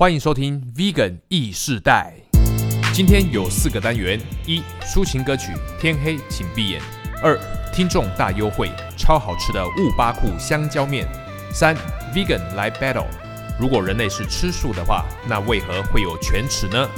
[0.00, 2.14] 欢迎收听 Vegan 意世代。
[2.90, 6.80] 今天有四个单元：一、抒情歌曲《天黑请闭眼》；
[7.22, 7.38] 二、
[7.70, 11.04] 听众大优惠，超好吃的雾巴库香蕉面；
[11.52, 11.76] 三、
[12.14, 13.04] Vegan 来 battle。
[13.58, 16.88] 如果人类是吃素的话，那为何会有犬齿呢？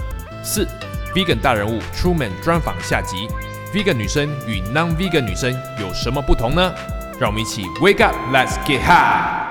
[0.44, 0.64] 四、
[1.12, 3.26] Vegan 大人物 Truman 专访下集
[3.74, 6.72] ：Vegan 女生与 Non-Vegan 女生有什么不同呢？
[7.18, 9.42] 让我们一起 Wake up，Let's get high！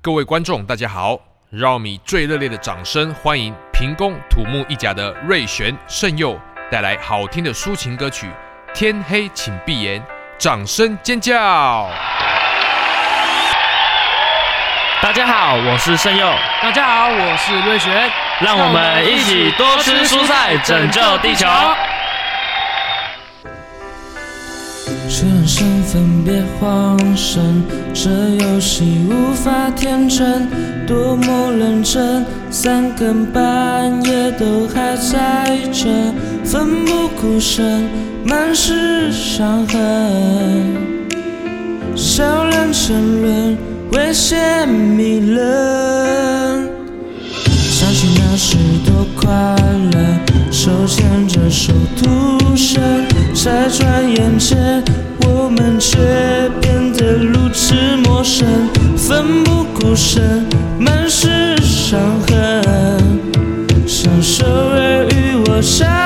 [0.00, 1.18] 各位观众，大家好，
[1.50, 6.36] 让我们以最热烈的掌声欢迎平工土木一家的瑞璇、圣佑
[6.72, 8.26] 带来好听的抒情歌曲
[8.74, 10.00] 《天黑请闭眼》，
[10.36, 11.88] 掌声尖叫！
[15.00, 18.10] 大家好，我是圣佑，大家好，我是瑞璇，
[18.40, 21.46] 让我们一起多吃蔬菜，拯救地球。
[26.46, 28.10] 确认身份别慌神，这
[28.44, 30.48] 游戏无法天真，
[30.86, 35.88] 多么认真，三更半夜都还在这，
[36.44, 37.88] 奋不顾身，
[38.24, 40.76] 满是伤痕，
[41.96, 43.56] 笑脸沉沦，
[43.92, 46.68] 危险迷人，
[47.70, 49.30] 相信那是多快
[49.92, 49.98] 乐，
[50.56, 51.70] 手牵着手
[52.02, 53.04] 独身。
[53.34, 54.82] 在转眼间。
[55.28, 55.96] 我们却
[56.60, 58.46] 变得如此陌生，
[58.96, 60.44] 奋不顾身，
[60.78, 62.64] 满是伤痕，
[63.86, 66.05] 享受尔与我相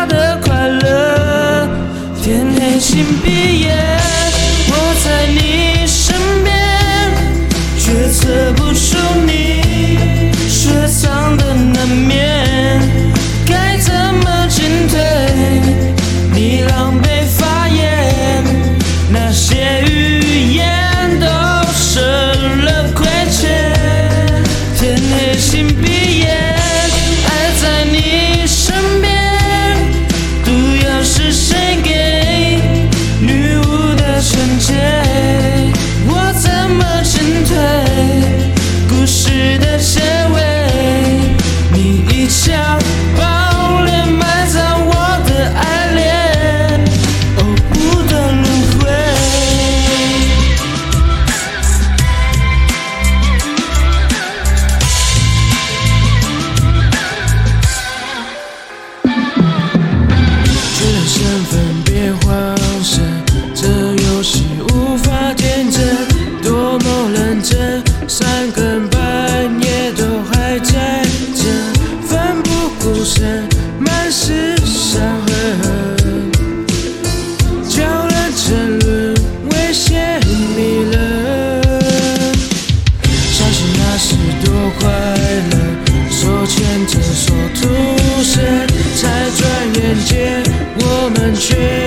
[91.11, 91.80] 们却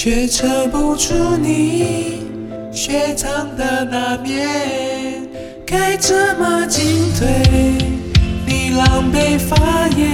[0.00, 2.22] 却扯不出你
[2.72, 4.48] 雪藏的那面，
[5.66, 7.26] 该怎么进退？
[8.46, 10.08] 你狼狈发言，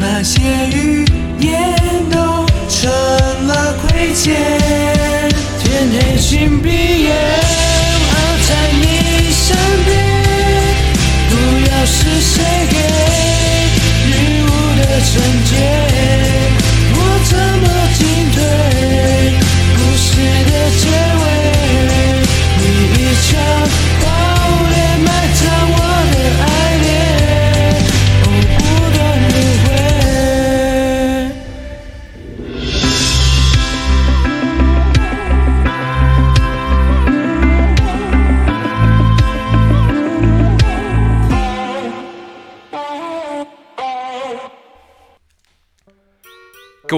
[0.00, 0.40] 那些
[0.74, 1.04] 语
[1.38, 1.78] 言
[2.10, 2.90] 都成
[3.46, 4.34] 了亏欠。
[5.62, 7.14] 天黑请闭眼，
[8.02, 8.14] 我
[8.48, 9.94] 在你身边。
[11.30, 11.32] 不
[11.70, 12.42] 要是谁
[12.72, 12.74] 给
[14.08, 14.44] 女巫
[14.80, 15.12] 的惩
[15.44, 15.85] 戒？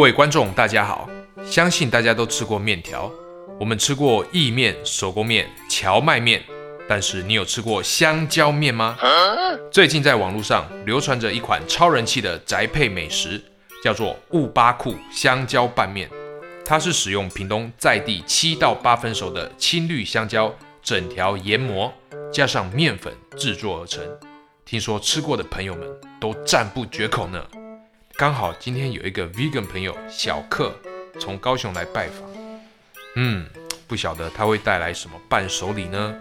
[0.09, 1.07] 各位观众，大家好！
[1.45, 3.13] 相信大家都吃过面条，
[3.61, 6.43] 我们吃过意面、手工面、荞麦面，
[6.89, 8.97] 但是你有吃过香蕉面吗？
[9.71, 13.39] 最近在网络上流传着一款超人气的宅配美食，
[13.85, 16.09] 叫做雾巴库香蕉拌面。
[16.65, 20.51] 它是使用屏东在地七到八分熟的青绿香蕉，
[20.83, 21.93] 整条研磨，
[22.33, 24.03] 加上面粉制作而成。
[24.65, 25.87] 听说吃过的朋友们
[26.19, 27.45] 都赞不绝口呢。
[28.19, 30.75] 刚好今天有一个 vegan 朋友小克
[31.21, 32.29] 从高雄来拜访，
[33.15, 33.47] 嗯，
[33.87, 36.17] 不晓得他会带来什么伴手礼呢？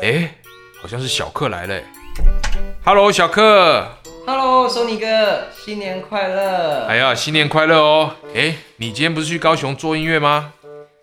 [0.00, 0.32] 哎，
[0.80, 1.82] 好像是小克来了。
[2.84, 3.84] Hello，小克。
[4.28, 6.86] Hello，索尼哥，新年快乐！
[6.86, 8.14] 哎呀，新年快乐哦！
[8.32, 10.52] 哎，你今天不是去高雄做音乐吗？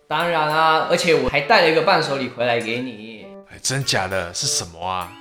[0.08, 4.34] 当然啊，而且我还带了一个伴手礼回来给你，哎，真假的？
[4.34, 5.12] 是什么啊？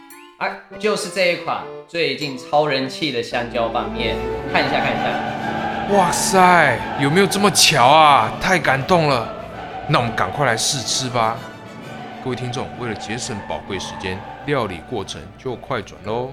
[0.42, 4.16] 哎，就是这一款最近超人气的香蕉拌面，
[4.52, 5.96] 看一下看一下。
[5.96, 8.28] 哇塞，有没有这么巧啊？
[8.40, 9.32] 太感动了！
[9.86, 11.36] 那我们赶快来试吃吧。
[12.24, 16.32] 各位听众，为了节省宝贵时间，料理过程就快转喽。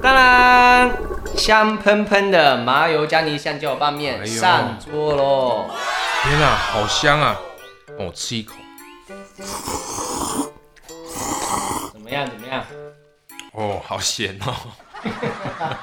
[0.00, 0.92] 当然，
[1.36, 5.64] 香喷喷的麻油加泥香蕉拌面哎上桌喽！
[6.22, 7.36] 天哪，好香啊！
[7.98, 8.54] 让我吃一口。
[12.12, 12.28] 怎么样？
[12.28, 12.64] 怎么样？
[13.52, 14.54] 哦，好咸哦。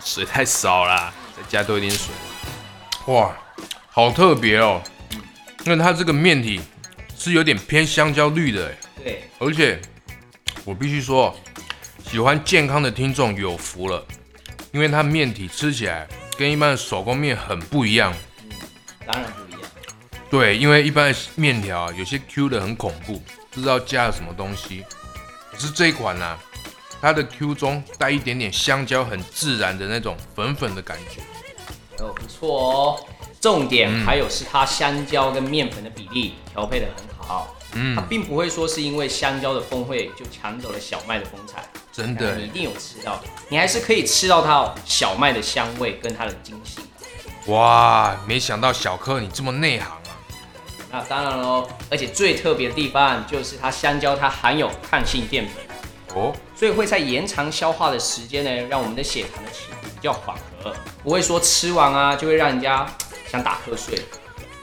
[0.00, 2.12] 水太少啦，再加多一点水。
[3.06, 3.36] 哇，
[3.90, 4.82] 好特别哦！
[5.64, 6.60] 因为它这个面体
[7.16, 9.80] 是有点偏香蕉绿的哎，对，而且
[10.64, 11.34] 我必须说，
[12.04, 14.04] 喜欢健康的听众有福了，
[14.72, 16.06] 因为它面体吃起来
[16.36, 18.12] 跟一般的手工面很不一样。
[19.06, 19.51] 当然不一样。
[20.32, 24.82] 对，因为一般的面条啊，有些 Q 的很恐怖，不知道加了什么东西。
[25.50, 26.38] 可是这一款呢、
[27.02, 31.20] 它的 Q 中带一点点香蕉，很自然的那种粉粉的感觉。
[32.02, 33.06] 哦，不错哦。
[33.42, 41.62] 重点还有是它香蕉跟面粉的比例调配的很好，嗯它，并不会说是因为香蕉的风味就抢走了小麦的风采，
[41.92, 46.80] 真的你一定有吃到，你还是可以吃到它小麦的香味跟它的精细。
[47.48, 48.16] 哇！
[48.26, 50.01] 没想到小柯你这么内行啊！
[50.92, 55.54] 那当然喽，而且最特别的地方就是它香蕉它含有抗性淀粉，
[56.14, 60.70] 哦，所以会在延长消化的时间呢，让我们的血糖的起伏比较缓和，
[61.02, 62.86] 不会说吃完啊就会让人家
[63.26, 63.98] 想打瞌睡。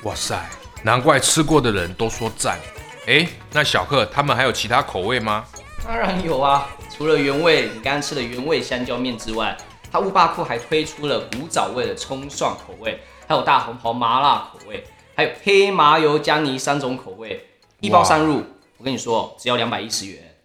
[0.04, 0.40] 哇塞，
[0.84, 2.60] 难怪吃过的人都说赞。
[3.08, 5.44] 哎，那小克他们还有其他口味吗？
[5.84, 9.58] 当然有啊，除了原味你刚刚吃的原味香蕉面之外，
[9.92, 14.84] 它乌巴库还推出了古早味的葱蒜口味，还有大红袍麻辣口味，
[15.20, 17.46] 还有黑麻油姜泥三种口味，
[17.82, 18.42] 一包三入。
[18.78, 20.38] 我跟你说，只要两百一十元。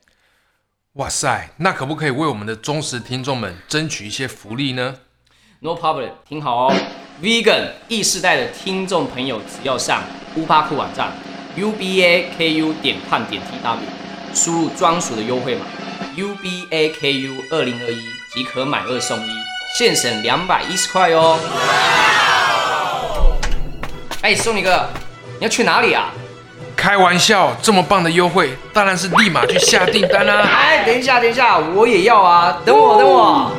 [0.94, 4.96] 哇塞，那可不可以为我们的忠实听众们争取一些福利呢
[5.60, 6.74] ？No problem，听好哦，
[7.22, 10.02] Vegan 异世代的听众朋友，只要上
[10.34, 11.12] 乌巴库网站
[11.54, 13.78] u b a k u 点 com 点 t w，
[14.34, 15.64] 输入专属的优惠码
[16.16, 19.30] u b a k u 二零二一，即可买二送一，
[19.78, 22.63] 现省两百一十块哦。
[24.24, 24.88] 哎，送你个，
[25.38, 26.10] 你要去哪里啊？
[26.74, 32.58] 开玩笑，这么棒的优惠，当然是立马去下订单啦、哎，等一下，等一下，我也要啊！
[32.64, 33.52] 等我，等我。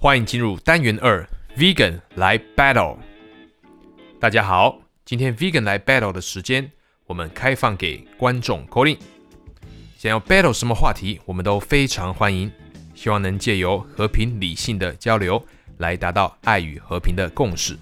[0.00, 2.96] 欢迎进入单元二，Vegan 来 Battle。
[4.18, 6.72] 大家好，今天 Vegan 来 Battle 的时间，
[7.04, 8.96] 我们开放给观众 call in。
[10.06, 12.48] 想要 battle 什么话题，我们都非常欢迎。
[12.94, 15.44] 希望能借由和平理性的交流，
[15.78, 17.76] 来达到爱与和平的共识。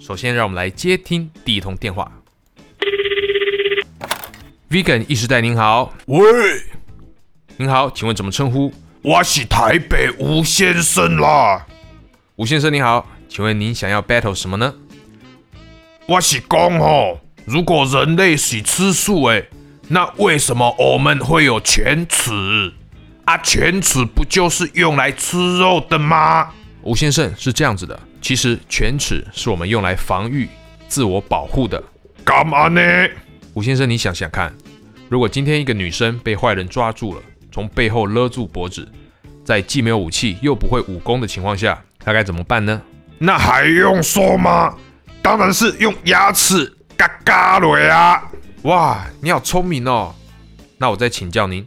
[0.00, 2.10] 首先，让我们来接听第一通电话。
[4.70, 6.20] Vegan 意识代您好，喂，
[7.56, 8.72] 您好，请问怎么称呼？
[9.00, 11.64] 我是台北吴先生啦。
[12.34, 14.74] 吴先生您好，请问您想要 battle 什么呢？
[16.06, 19.48] 我是讲吼，如果人类是吃素诶，
[19.92, 22.72] 那为什么我们会有犬齿？
[23.24, 26.50] 啊犬齿不就是用来吃肉的吗？
[26.82, 27.98] 吴先生是这样子的。
[28.22, 30.48] 其实犬齿是我们用来防御
[30.86, 31.82] 自我保护的。
[32.24, 32.80] 干嘛呢？
[33.52, 34.54] 吴先生你想想看
[35.08, 37.20] 如果今天一个女生被坏人抓住了
[37.50, 38.88] 从背后勒住脖子
[39.44, 42.80] 在既没有武器又不会武功的情况下她该怎么办呢？
[43.18, 44.72] 那还用说吗？
[45.20, 48.22] 当然是用牙齿嘎嘎了呀。
[48.64, 50.14] 哇，你好聪明哦！
[50.76, 51.66] 那我再请教您，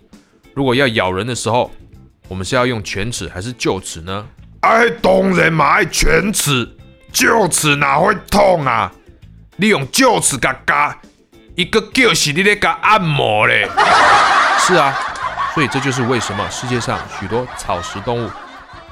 [0.54, 1.72] 如果要咬人的时候，
[2.28, 4.28] 我们是要用犬齿还是臼齿呢？
[4.60, 6.78] 哎，当然嘛爱犬齿，
[7.12, 8.94] 臼齿哪会痛啊？
[9.56, 10.96] 你用臼齿甲夹，
[11.56, 13.68] 一个叫是你咧甲按摩咧。
[14.60, 14.96] 是啊，
[15.56, 18.30] 所以这就是为什么世界上许多草食动物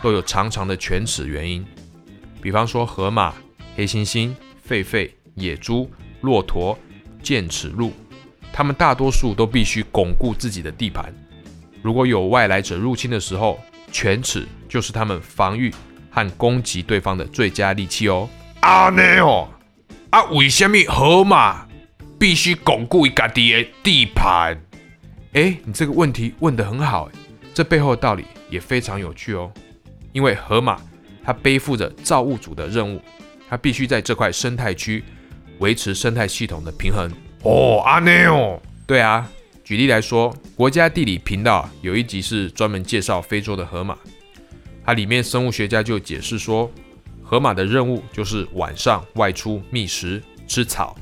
[0.02, 1.64] 都有长长的犬齿原因。
[2.42, 3.32] 比方说河马、
[3.76, 4.34] 黑猩猩、
[4.68, 5.88] 狒狒、野猪、
[6.22, 6.76] 骆驼、
[7.22, 7.94] 剑齿鹿，
[8.52, 11.14] 它们大多数都必须巩固自己的地盘。
[11.82, 13.60] 如果有外来者入侵的时候，
[13.92, 15.74] 犬齿就是它们防御
[16.10, 18.30] 和攻击对方的最佳利器哦。
[18.62, 19.50] 阿尼哦，
[20.12, 21.68] 啊，为什么河马
[22.20, 24.56] 必须巩固家己的地盘？
[25.34, 27.10] 哎，你这个问题问得很好，
[27.54, 29.52] 这背后的道理也非常有趣哦。
[30.12, 30.80] 因为河马
[31.24, 33.02] 它背负着造物主的任务，
[33.50, 35.04] 它必须在这块生态区
[35.62, 37.10] 维持生态系统的平衡。
[37.44, 39.30] 哦，阿尼哦，对啊。
[39.64, 43.96] 举例来说，国家地理频道有一集是专门介绍非洲的河马，
[44.84, 46.70] 它里面生物学家就解释说，
[47.24, 50.98] 河马的任务就是晚上外出觅食、吃草，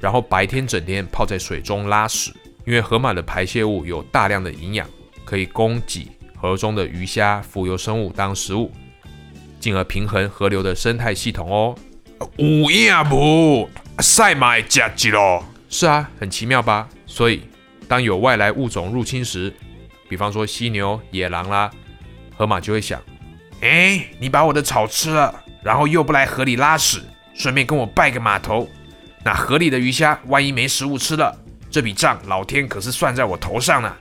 [0.00, 2.32] 然后白天整天泡在水中拉屎，
[2.64, 4.88] 因为河马的排泄物有大量的营养，
[5.24, 8.70] 可以供给河中的鱼虾、浮游生物当食物，
[9.60, 11.74] 进而平衡河流的生态系统哦。
[12.18, 13.68] 有影无？
[14.00, 15.44] 赛马会食一咯？
[15.68, 16.88] 是啊，很奇妙吧？
[17.06, 17.42] 所以。
[17.88, 19.54] 当有外来物种入侵时，
[20.08, 21.70] 比方说犀牛、野狼啦，
[22.36, 23.00] 河马就会想：
[23.60, 25.32] 哎，你把我的草吃了，
[25.62, 27.00] 然后又不来河里拉屎，
[27.32, 28.68] 顺便跟我拜个码头，
[29.24, 31.32] 那河里的鱼虾万一没食物吃了，
[31.70, 33.94] 这笔账老天可是算在我头上呢。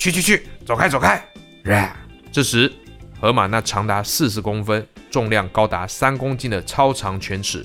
[0.00, 1.24] 去去去，走开走开！
[2.32, 2.72] 这时，
[3.20, 7.64] 河马那长达四十公分、重量高达三公斤的超长犬齿，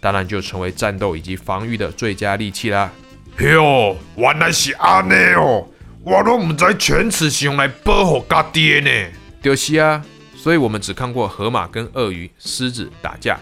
[0.00, 2.90] 当然就成为战斗以及防御的最佳利器啦。
[3.38, 5.66] 哟，原来是安尼哦！
[6.02, 9.10] 我都唔知犬齿是用来保护家己的呢。
[9.42, 10.04] 就是啊，
[10.36, 13.38] 所以我们只看过河马跟鳄鱼、狮子打架，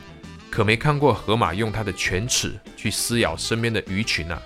[0.51, 4.41] 可没看过河马用它的犬齿去撕咬身边的鱼群啊。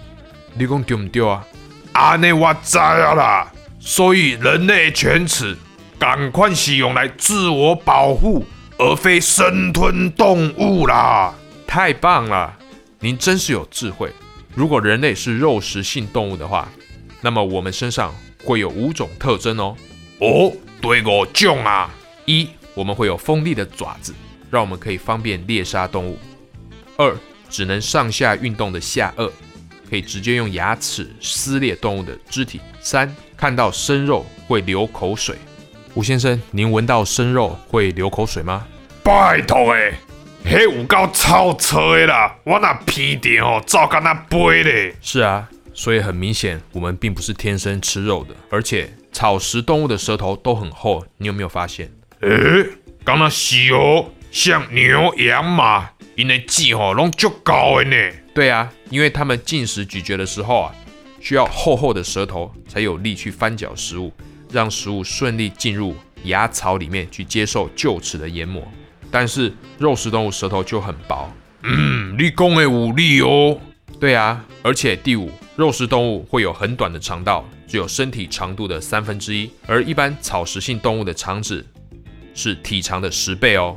[0.54, 1.44] 你讲对唔对啊？
[1.92, 3.52] 安尼我知啊啦。
[3.78, 5.56] 所以人类犬齿
[5.98, 8.46] 赶快是用来自我保护，
[8.78, 11.34] 而非生吞动物啦。
[11.66, 12.58] 太棒了，
[13.00, 14.10] 您真是有智慧。
[14.54, 16.68] 如果人类是肉食性动物的话，
[17.20, 18.14] 那么我们身上
[18.44, 19.76] 会有五种特征哦。
[20.18, 21.90] 哦，对我种啊。
[22.26, 24.14] 一，我们会有锋利的爪子，
[24.50, 26.18] 让我们可以方便猎杀动物。
[26.96, 27.16] 二，
[27.48, 29.30] 只能上下运动的下颚，
[29.88, 32.60] 可以直接用牙齿撕裂动物的肢体。
[32.80, 35.36] 三，看到生肉会流口水。
[35.94, 38.66] 吴先生，您闻到生肉会流口水吗？
[39.02, 39.92] 拜托诶。
[40.42, 42.34] 嘿，有够臭车的啦！
[42.44, 44.94] 我那屁点哦，照干那背嘞。
[45.02, 51.92] 是啊，所以很明显，我们并不是天生吃肉的，而且草食动物的舌头都很厚，你有没有发现？
[52.20, 52.66] 诶，
[53.04, 57.96] 刚那是哦，像牛、羊、马，因为肌吼拢足高的呢。
[58.34, 60.74] 对啊，因为它们进食咀嚼的时候啊，
[61.20, 64.10] 需要厚厚的舌头才有力去翻搅食物，
[64.52, 68.62] 让食物顺利进入牙槽里面去接受臼齿的研磨。
[69.10, 71.30] 但是肉食动物舌头就很薄，
[71.62, 73.58] 嗯，你讲的有理哦。
[74.00, 81.64] 对啊，而且第五，肉食动物会有很短的肠道，只有身体长度的三分之一，而一般草食性动物的肠子
[82.34, 83.76] 是体长的十倍哦。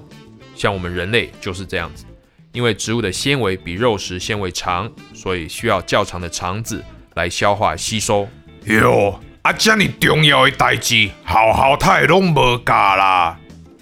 [0.55, 2.05] 像我们人类就是这样子，
[2.53, 6.81] 因为植物的纤维比肉食纤维长，所以需要较长的肠子
[7.15, 8.27] 来消化吸收。
[8.65, 13.39] 哟，啊，这么重要的代志，好好太拢无教啦。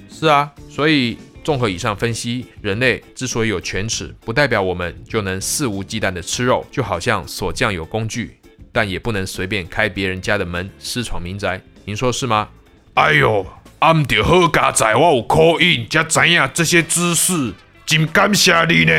[0.10, 1.17] 是啊，所以。
[1.41, 6.65] 综合以上分析，人类之所以有犬齿，不代表我们就能肆无忌惮的吃肉。
[6.72, 8.39] 就好像锁匠有工具，
[8.72, 11.60] 但也不能随便开别人家的门，私闯民宅。
[11.84, 12.48] 您说是吗？
[12.93, 13.46] 哎呦，
[13.79, 17.53] 俺着好家在，我有口音，才知影这些知识，
[17.86, 18.93] 真感谢你呢。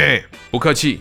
[0.50, 1.00] 不客气。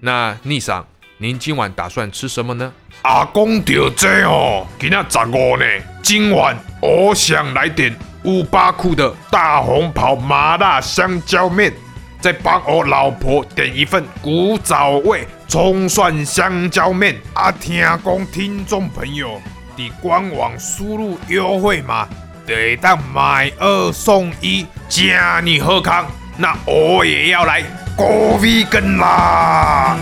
[0.00, 2.70] 那逆赏，您今晚打算吃什么呢？
[3.02, 5.64] 啊，讲到这哦，今仔十五呢，
[6.02, 7.94] 今晚我想来点。
[8.24, 11.72] 五八库的大红袍麻辣香蕉面，
[12.20, 17.16] 再帮我老婆点一份古早味葱蒜香蕉面。
[17.34, 19.42] 啊，听讲听众朋友
[19.76, 22.06] 的官网输入优惠码，
[22.46, 26.06] 得当买二送一，加你喝康。
[26.36, 27.64] 那我也要来
[27.96, 28.06] 过
[28.40, 29.96] vegan 啦！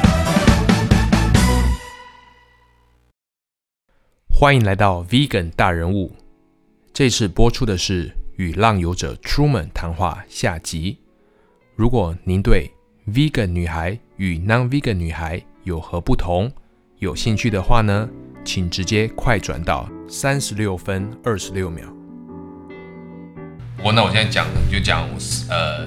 [4.40, 6.16] 欢迎来到 vegan 大人物。
[6.94, 10.96] 这次播出的是与浪游者 Truman 谈话下集。
[11.76, 12.72] 如果您对
[13.06, 16.50] Vegan 女孩与 Non-Vegan 女孩有何不同
[17.00, 18.08] 有兴趣的话呢，
[18.42, 21.84] 请直接快转到三十六分二十六秒。
[23.84, 25.06] 我那我现在讲就讲
[25.50, 25.86] 呃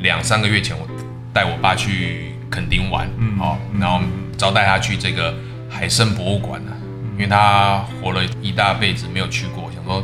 [0.00, 0.88] 两三个月前我
[1.30, 4.00] 带我爸去垦丁玩，嗯哦，然后
[4.38, 5.34] 招待他去这个
[5.68, 6.72] 海参博物馆呢、
[7.12, 10.02] 因为他活了一大辈子没有去过，想说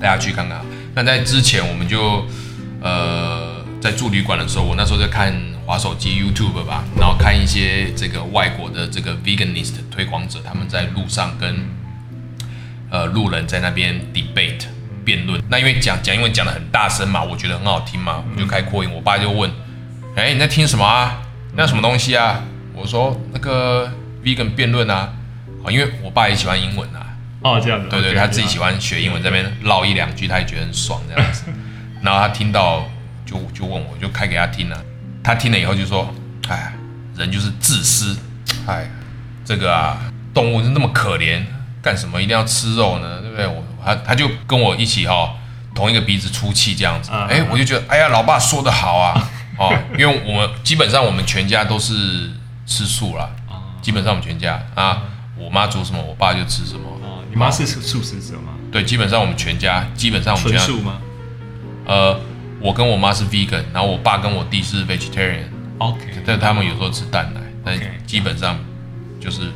[0.00, 0.60] 带他去看看。
[0.94, 2.24] 那在之前我们就
[2.80, 11.56] 呃在住旅馆的时候，我那时候在看滑手机 YouTube 吧，然后看一些这个外国的这个 veganist 推广者，他们在路上跟
[12.90, 14.66] 呃路人在那边 debate
[15.04, 15.42] 辩论。
[15.48, 18.90] 那因为讲讲英文讲的很大声嘛，我觉得很好听嘛，我就开扩音。
[18.92, 19.50] 我爸就问
[20.16, 21.22] ：“哎、你在听什么啊？
[21.54, 23.90] 那什么东西啊？”我说：“那个
[24.22, 25.12] vegan 辩论啊。”
[25.66, 27.06] 啊，因为我爸也喜欢英文啊，
[27.42, 31.44] 哦，这样子，对对他自己喜欢学英文，这边唠一两句，他也觉得很爽这样子。
[32.02, 32.88] 然后他听到
[33.24, 34.80] 就就问我，就开给他听了。
[35.24, 36.14] 他听了以后就说
[36.48, 36.72] ：“哎，
[37.16, 38.16] 人就是自私，
[38.66, 38.88] 哎，
[39.44, 39.98] 这个啊，
[40.32, 41.42] 动物是那么可怜，
[41.82, 43.20] 干什么一定要吃肉呢？
[43.20, 45.34] 对不对？”我他他就跟我一起哈、
[45.74, 47.10] 同一个鼻子出气这样子。
[47.12, 52.30] 嗯哎，我就觉得，哎呀，老爸说的好啊， 哦，因为我们基本上我们全家都是
[52.66, 53.28] 吃素啦，
[53.82, 55.02] 基本上我们全家啊，
[55.38, 56.88] 我妈煮什么，我爸就吃什么。
[57.02, 58.54] 哦，你妈是素素食者吗？
[58.72, 60.98] 对，基本上我们全家，基本上我们全家，纯素吗
[61.86, 62.18] 呃，
[62.60, 68.58] 我跟我妈是 vegan，然后我爸跟我弟是 vegetarian，？OK，但他们有时候吃蛋奶，但 OK 基本上
[69.20, 69.52] 就是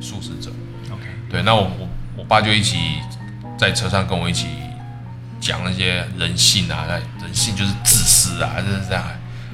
[0.00, 0.50] 素食者。
[0.90, 1.88] OK，对，那我我
[2.18, 2.78] 我爸就一起
[3.58, 4.46] 在车上跟我一起
[5.40, 9.04] 讲那些人性啊，那人性就是自私啊，就是这样。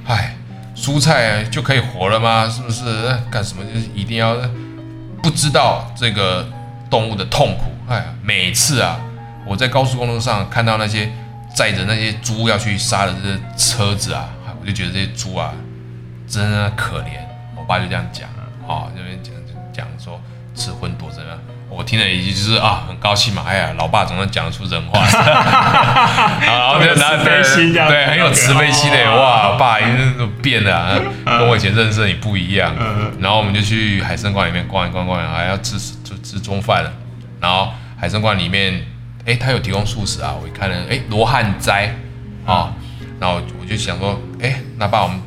[0.07, 0.37] 哎，
[0.77, 2.49] 蔬菜就可以活了吗？
[2.49, 2.85] 是不是？
[2.85, 4.37] 呃干什么就是一定要
[5.23, 6.49] 不知道这个
[6.89, 7.65] 动物的痛苦？
[7.89, 8.99] 哎，每次啊，
[9.47, 11.11] 我在高速公路上看到那些
[11.55, 15.53] 载着那些猪要去杀的这些车子啊，我就觉得这些猪啊，
[16.29, 17.19] 真的可怜。
[17.57, 19.35] 我爸就这样讲，啊哦，这边讲
[19.73, 20.21] 讲说
[20.55, 20.90] 吃荤？
[21.91, 25.01] 听了一句就是啊，很高兴嘛，哎呀，老爸总算讲得出人话，
[26.41, 29.21] 然后就拿慈悲心这样对，很有慈悲心的，哦。
[29.21, 32.73] 哇，爸已经变了啊，跟我以前认识的你不一样。
[32.79, 33.13] 嗯。
[33.19, 36.93] 然后我们就去海参馆里面逛一逛，逛还要吃吃吃中饭了。
[37.41, 38.87] 然后海参馆里面，
[39.27, 41.93] 哎，他有提供素食啊，我一看了，哎，罗汉斋
[42.47, 42.73] 啊，
[43.19, 45.21] 然后我就想说，哎，那爸我们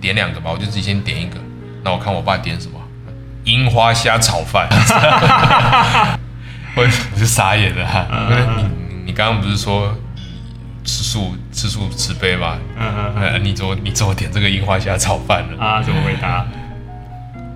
[0.00, 1.36] 点两个吧，我就自己先点一个。
[1.84, 2.77] 那我看我爸点什么，
[3.48, 4.68] 樱花虾炒饭，
[6.76, 8.06] 我我是傻眼了、啊。
[8.10, 9.94] 我说你你你刚刚不是说
[10.84, 12.58] 吃素吃素慈悲吗？
[12.78, 15.56] 嗯嗯嗯呃，你怎么你怎么点这个樱花虾炒饭呢？
[15.64, 16.44] 啊，怎么回答？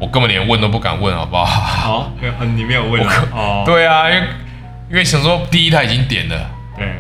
[0.01, 1.45] 我根本连问都不敢问，好不好？
[1.45, 4.27] 好，没有，嗯你没有问啊哦，对啊，因为
[4.91, 6.95] 因为想说第一他已经点了，对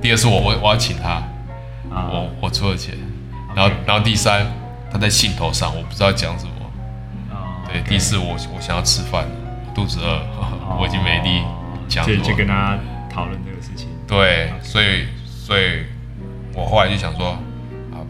[0.00, 1.10] 第二是我我我要请他，
[1.94, 2.94] 啊，我我出了钱，
[3.54, 4.46] 然后然后第三
[4.90, 6.50] 他在兴头上，我不知道讲什么。
[7.70, 9.26] 哦对，OK 第四我我想要吃饭，
[9.74, 10.20] 肚子饿，
[10.80, 11.42] 我已经没力
[11.88, 12.28] 讲什就么。
[12.28, 12.78] 就跟他
[13.12, 13.88] 讨论这个事情。
[14.06, 15.84] 对，所以所以
[16.54, 17.38] 我后来就想说，啊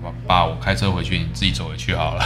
[0.02, 2.24] 爸爸，我开车回去，你自己走回去好了。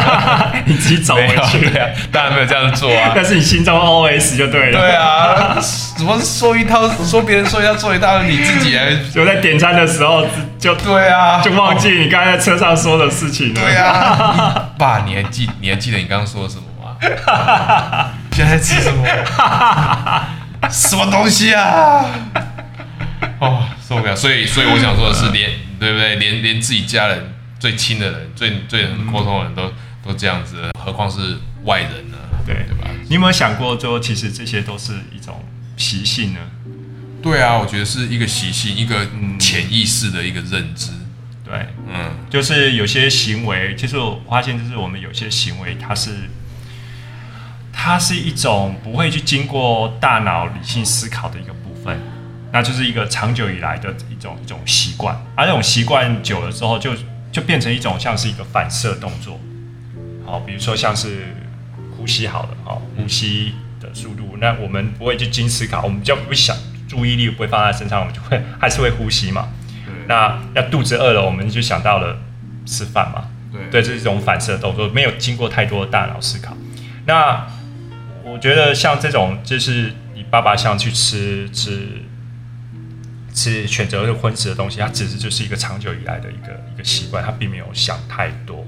[0.66, 3.12] 你自己走回去，对啊，当然没有这样做啊。
[3.14, 4.80] 但是你心中 OS 就对了。
[4.80, 5.56] 对啊，
[5.96, 10.26] 怎么说一套说别人说一套做一套，你自己还 就在点餐的时候
[10.58, 13.60] 就对啊，就忘记你刚才在车上说的事情了。
[13.60, 16.96] 对啊， 你爸，你还记你还记得你刚刚说的什么吗？
[18.32, 19.06] 现在吃什么？
[20.70, 22.04] 什么东西啊？
[23.38, 24.14] 哦，受不了。
[24.16, 26.16] 所以，所以我想说的是，连对不对？
[26.16, 29.72] 连连自己家人最亲的人、最最能沟通的人都
[30.04, 32.16] 都这样子，何况是外人呢？
[32.46, 32.88] 对对吧？
[33.08, 35.44] 你有没有想过，说其实这些都是一种
[35.76, 36.40] 习性呢？
[37.22, 39.06] 对啊，我觉得是一个习性，一个
[39.38, 40.92] 潜意识的一个认知。
[41.44, 46.10] 对，嗯，就是有些行为，其实我发现，就是我们有些行为，它是
[47.72, 52.00] 它是一种不会去经过大脑理性思考的一个部分，
[52.56, 56.94] 那就是一个长久以来的一种一种习惯，而这种习惯久了之后就，
[57.30, 59.38] 就变成一种像是一个反射动作。
[60.24, 61.34] 好，比如说像是
[61.94, 66.56] 呼吸好了，好，呼吸的速度，那我们不会去经思考，我们比较不会想
[66.88, 69.48] 注意力不会放在身上，我们就会还是会呼吸嘛。
[70.06, 72.16] 那那肚子饿了，我们就想到了
[72.64, 73.26] 吃饭嘛。
[73.52, 76.56] 对对，这是一种反射动作，没有经过太多的大脑思考。
[77.04, 77.46] 那
[78.24, 81.86] 我觉得像这种，就是你爸爸像去吃吃
[83.36, 88.66] 是选择荤食的东西，它只是就是一个长久以来的一个一个习惯，他并没有想太多。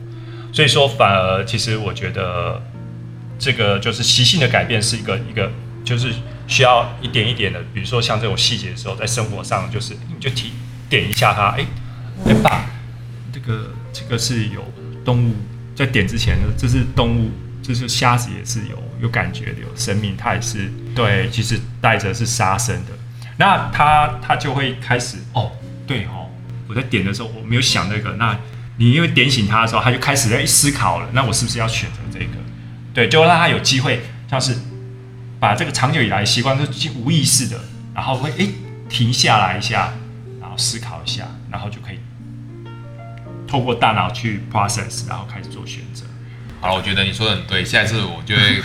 [0.53, 2.63] 所以说，反而其实我觉得
[3.39, 5.51] 这个就是习性的改变是一个一个，
[5.85, 6.13] 就是
[6.47, 10.53] 需要一点一点的，比如说像这种细节的时候，在生活上就是你就提
[10.89, 11.67] 点一下它，哎、
[12.27, 12.67] 哎爸，
[13.33, 14.63] 这个这个是有
[15.03, 15.35] 动物
[15.75, 17.31] 在点之前呢，这是动物，
[17.63, 22.93] 就是虾子也是有有感觉的，有生命，它也是对，其实带着是杀生的。
[23.39, 25.53] 那他他就会开始哦，
[25.87, 26.29] 对哦，
[26.69, 28.37] 我在点的时候我没有想那个，那
[28.77, 32.33] 你因为点醒他的时候，他就开始在思考了，那我是不是要选择这个？
[32.93, 34.57] 对，就让他有机会，像是
[35.41, 36.65] 把这个长久以来习惯都
[36.97, 37.61] 无意识的，
[37.95, 38.51] 然后会诶
[38.89, 39.93] 停下来一下，
[40.41, 41.99] 然后思考一下，然后就可以
[43.47, 46.05] 透过大脑去 process，然后开始做选择。
[46.61, 48.61] 好了，我觉得你说的很对，下一次我就会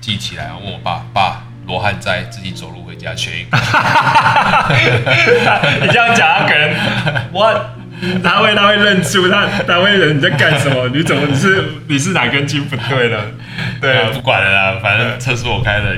[0.00, 3.56] 记起来，问我爸爸罗汉斋自己走路家选一个。
[5.80, 6.70] 你这样讲，他可能
[7.32, 7.70] 我
[8.22, 10.88] 他会他会认出他他会人你在干什么？
[10.88, 13.20] 你怎么你是你是哪根筋不对了？
[13.80, 15.96] 对，啊不管了啦，反正车是我开的。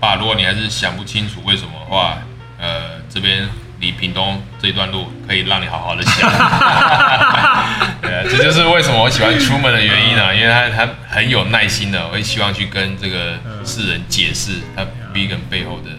[0.00, 2.18] 爸，如果你还是想不清楚为什么的话，
[2.60, 3.48] 呃，这边
[3.80, 6.28] 离屏东这一段路可以让你好好的想。
[8.02, 14.82] 对啊，这就是为什么我喜欢出门的原因啊，因为他他很有耐心的，我会希望去跟这个世人解释他
[15.14, 15.90] vegan 背后的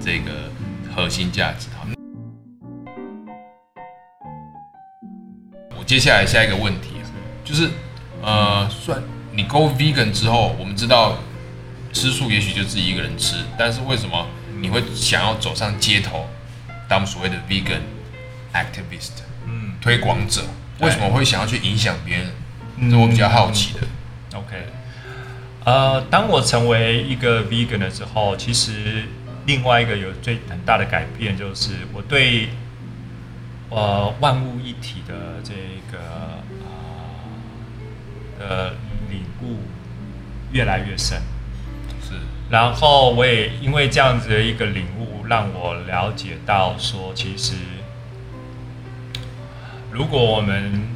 [0.00, 0.50] 这个
[0.94, 1.68] 核心价值。
[1.76, 1.86] 好
[5.78, 7.04] 我接下来下一个问题啊，
[7.44, 7.70] 就是
[8.22, 11.18] 呃，算你 go vegan 之后，我们知道
[11.92, 14.26] 吃素也许就自己一个人吃，但是为什么
[14.60, 16.26] 你会想要走上街头
[16.88, 17.80] 当所谓的 vegan
[18.52, 20.42] activist，嗯推广者？
[20.78, 22.26] 对为什么会想要去影响别人？
[22.76, 23.80] 嗯这我比较好奇的。
[24.36, 24.66] OK，
[25.64, 29.04] 呃，当我成为一个 vegan 了之后，其实
[29.48, 32.50] 另外一个有最很大的改变就是我对
[33.70, 35.54] 呃万物一体的这
[35.90, 35.98] 个
[38.38, 38.76] 呃的
[39.08, 39.60] 领悟
[40.52, 41.22] 越来越深。
[42.02, 42.14] 是，
[42.50, 47.54] 然后我也因为这样子的一个领悟，让我了解到说，其实
[49.90, 50.86] 如果我们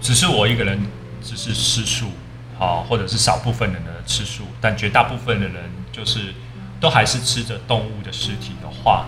[0.00, 0.80] 只是我一个人
[1.20, 2.12] 只是吃素，
[2.56, 6.34] 好，或者是少部分人的吃素，但绝大部分的人就是
[6.80, 9.06] 都还是吃着动物的尸体的话，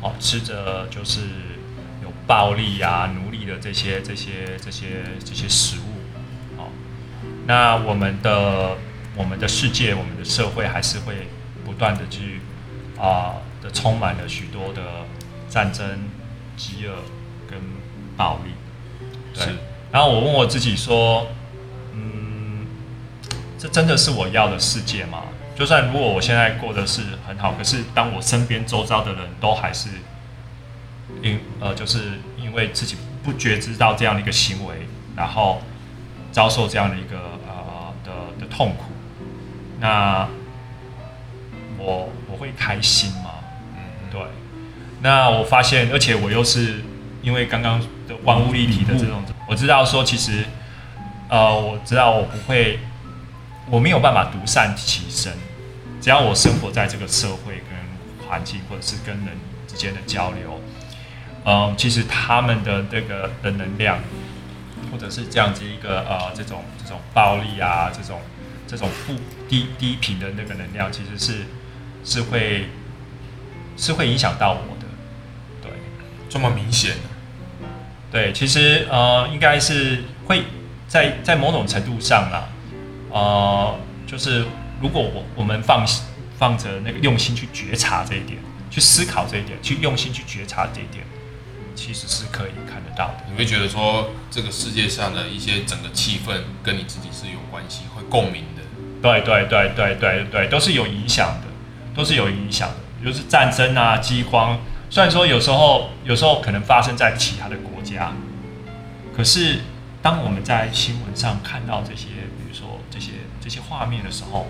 [0.00, 1.20] 哦，吃着就是
[2.02, 6.68] 有暴力啊、奴隶的这些、这些、这些、这些食物，哦，
[7.46, 8.76] 那我们的
[9.14, 11.28] 我们的世界、我们的社会还是会
[11.64, 12.40] 不断的去
[12.98, 15.06] 啊的充满了许多的
[15.48, 16.08] 战争、
[16.56, 16.94] 饥饿
[17.48, 17.60] 跟
[18.16, 18.52] 暴力。
[19.34, 19.54] 对，
[19.92, 21.28] 然后我问我自己说，
[21.92, 22.66] 嗯，
[23.58, 25.22] 这真的是我要的世界吗？
[25.58, 29.88] 就算如果我现在过得是很好，可是当我身边周遭的人都还是
[31.20, 35.60] 因呃，就是因为自己不觉知到这样的一个行为，然后
[36.30, 37.16] 遭受这样的一个
[37.48, 38.84] 呃的的痛苦，
[39.80, 40.28] 那
[41.76, 43.30] 我我会开心吗？
[44.12, 44.20] 对，
[45.02, 46.84] 那我发现，而且我又是
[47.20, 50.44] 因为刚刚的万物一体的这种，我知道说其实，
[51.28, 52.78] 呃，我知道我不会，
[53.68, 55.32] 我没有办法独善其身，
[56.08, 60.58] 只要我生活在这个社会跟环境，或者是跟人之间的交流，
[61.44, 63.98] 嗯，其实他们的这个的能量，
[64.90, 68.22] 或者是这样子一个呃这种这种暴力啊，这种
[68.66, 69.16] 这种负
[69.50, 71.44] 低低频的那个能量，其实是
[72.02, 72.70] 是会
[73.76, 74.86] 是会影响到我的，
[75.60, 75.70] 对。
[76.30, 76.96] 这么明显，
[78.10, 80.44] 对，其实呃应该是会
[80.86, 82.48] 在在某种程度上啦，
[83.10, 84.46] 呃，就是
[84.80, 85.84] 如果我我们放
[86.38, 88.38] 放着那个用心去觉察这一点，
[88.70, 91.04] 去思考这一点，去用心去觉察这一点，
[91.74, 93.24] 其实是可以看得到的。
[93.30, 98.62] 你会觉得说这个世界上的一些整个气氛跟你自己是有关系，会共鸣的。
[99.00, 101.46] 对对对对对对，都是有影响的，
[101.94, 102.76] 都是有影响的。
[103.04, 104.58] 就是战争啊、饥荒，
[104.90, 108.12] 虽然说有时候有时候可能发生在其他的国家，
[109.16, 109.60] 可是
[110.02, 114.48] 当我们在新闻上看到这些，比如说这些这些画面的时候，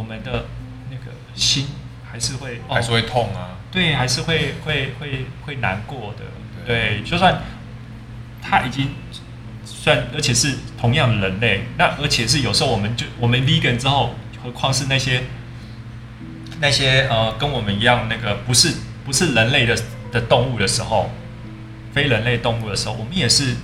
[0.00, 0.46] 我们的
[0.90, 1.66] 那个心
[2.10, 3.60] 还是会还是哦、会痛啊。
[3.70, 6.24] 对，还是会会会会难过的。
[6.66, 7.42] 对，就算
[8.40, 8.88] 他已经
[9.62, 15.24] 算，而且是同样的人类，那而且是有时候我们就我们 vegan 之后，何况是那些
[16.60, 18.72] 那些呃跟我们一样那个不是
[19.04, 19.76] 不是人类的
[20.10, 21.10] 的动物的时候，
[21.92, 23.56] 非人类动物的时候，我们也是很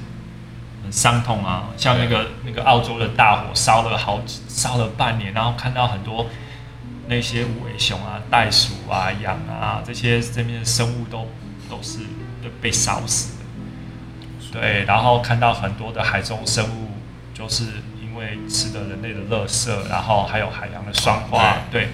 [0.90, 1.68] 伤痛啊。
[1.76, 6.26] 像那个那个澳洲的大火烧了好几烧了半年，然后看到很多
[7.08, 11.28] 那些无尾熊啊、袋鼠啊、羊啊这些这边的生物都
[11.68, 11.98] 都是
[12.42, 13.44] 都被烧死的。
[14.52, 16.92] 对，然后看到很多的海中生物，
[17.34, 17.64] 就是
[18.00, 21.88] 因为吃的人类的垃圾，然后还有海洋的酸化，对，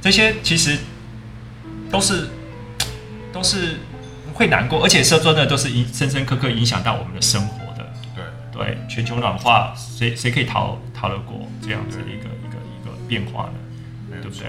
[0.00, 0.78] 这些其实
[1.90, 2.30] 都是
[3.30, 3.80] 都是
[4.32, 7.57] 会难过，而且说真的，都是影深深刻刻影响到我们的生活的。
[8.58, 13.52] 对，全球暖化，谁谁可以逃逃得过这样子的一个一个一个变化呢？
[14.20, 14.48] 对不对？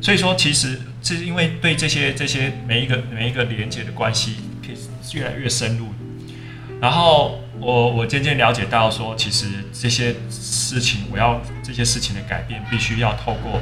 [0.00, 4.76] 所以说，其实是因为对这些这些每一个每一个连接的关系，可以
[5.18, 5.88] 越来越深入，
[6.80, 13.60] 然后我我渐渐了解到说，其实这些事情，我要这些事情的改变，必须要透过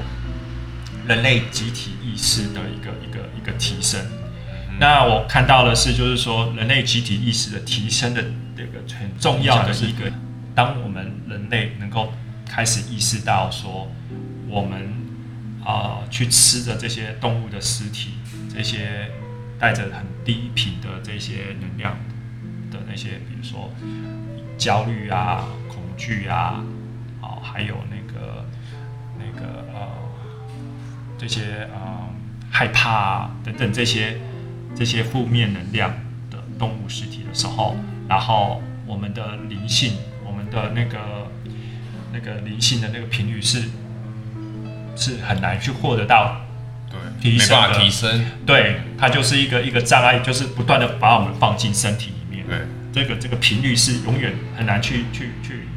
[1.07, 3.98] 人类集体意识的一个一个一个提升。
[4.79, 8.47] 那我看到的是，就是说人类集体意识的提升的这个
[8.98, 10.11] 很重要的一个，
[10.55, 12.12] 当我们人类能够
[12.46, 13.90] 开始意识到说，
[14.48, 14.92] 我们
[15.64, 18.12] 啊、去吃的这些动物的尸体，
[18.53, 19.11] 这些
[19.59, 21.98] 带着很低频的这些能量
[22.70, 23.70] 的那些，比如说
[24.57, 26.64] 焦虑啊、恐惧啊，
[27.20, 28.46] 啊，还有那个
[29.18, 29.88] 那个呃
[31.18, 32.09] 这些呃
[32.51, 34.18] 害怕啊等等这些
[34.74, 35.92] 这些负面能量
[36.31, 37.77] 的动物尸体的时候，
[38.09, 39.92] 然后我们的灵性，
[40.27, 41.31] 我们的那个
[42.12, 43.64] 那个灵性的那个频率是
[44.96, 46.40] 是很难去获得到
[46.90, 52.46] 对，提升没办法的提升，对，它就是一个一个障碍，就是不断的把我们放进身体里面。
[52.48, 52.59] 对，
[52.90, 55.68] 这个这个频率是永远很难去去去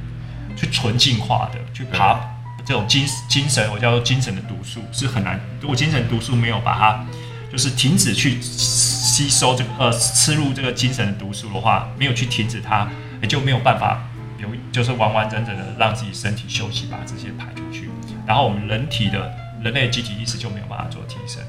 [0.56, 2.17] 去纯净化的，去爬
[2.65, 5.39] 这种精精神，我叫做精神的毒素是很难。
[5.60, 7.06] 如果精神毒素没有把它
[7.51, 12.87] 就是停止去吸收这个呃吃入这个精神的毒素的话，没有去停止它，
[13.21, 14.01] 也就没有办法
[14.37, 17.89] 有就是完完整整的让自己身体休息，把这些排出去。
[18.25, 21.43] 然后我们人体的人类集体意识就没有办法做提升。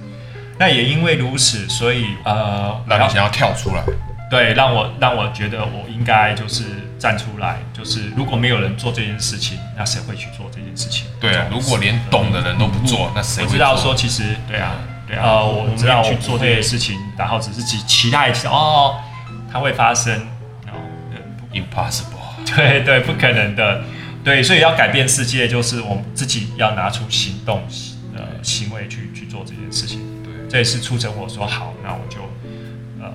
[0.59, 3.83] 那也因为如此，所以呃，让你想要跳出来。
[4.31, 6.65] 对，让我让我觉得我应该就是
[6.99, 11.07] 站出来，就是如果没有人做这件事情，那谁会去做这件事情？
[11.21, 14.73] 对啊，如果连懂的人都不做，那谁会我知道说，其实对啊，
[15.21, 18.97] 呃，我知道去做这些事情，然后只是期期待哦，
[19.51, 20.27] 它会发生
[21.53, 22.21] ，impossible。
[22.57, 23.83] 对对，不可能的，
[24.25, 27.63] 对，所以要改变世界，就是我们自己要拿出行动
[28.15, 30.01] 呃行为去去做这件事情。
[30.25, 32.19] 对，这也是促成我说好，那我就
[33.01, 33.13] 呃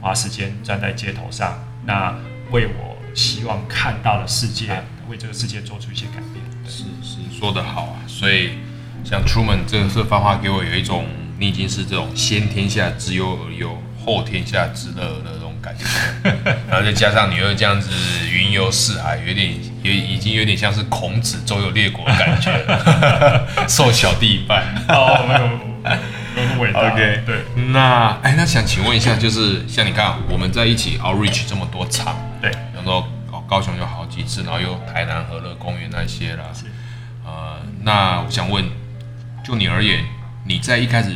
[0.00, 2.14] 花时间站在街头上，那
[2.50, 6.44] 为我希望看到的世界，为这个世界做出一些改变。
[6.66, 8.58] 是是说得好啊，所以
[9.04, 11.06] 像 Truman 这个是发话给我有一种，
[11.38, 15.84] 你已经是这种先天下之忧而忧，后天下之乐的那种感觉，
[16.68, 17.90] 然后再加上你又这样子
[18.30, 24.64] 云游四海，有点有已经有点像是孔子周游列国的感觉了， 受小弟一拜。
[24.88, 25.74] 哦，没有。
[26.74, 36.64] OK 对那哎，那想请问一下，就是像你看我们在一起 outreach 这么多场，对，然后高高雄有好几次，然后又台南和乐公园那些啦是。
[37.24, 38.64] 呃，那我想问，
[39.44, 40.04] 就你而言，
[40.46, 41.10] 你在一开始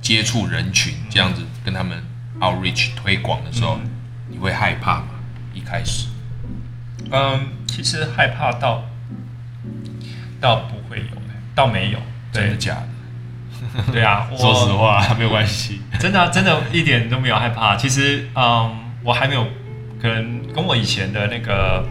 [0.00, 2.02] 接触人群这样子跟他们
[2.40, 3.78] outreach 推广的时候，
[4.28, 5.06] 你会害怕吗？
[5.54, 6.08] 一开始，
[7.10, 8.84] 嗯，其实害怕到
[10.40, 11.22] 倒不会有，
[11.54, 11.98] 倒没有。
[12.32, 12.88] 真的假的？
[13.92, 15.82] 对啊，我说实话，没有关系。
[16.00, 17.76] 真的啊、真的一点都没有害怕。
[17.76, 19.46] 其实，嗯，我还没有，
[20.00, 21.86] 可能跟我以前的那个，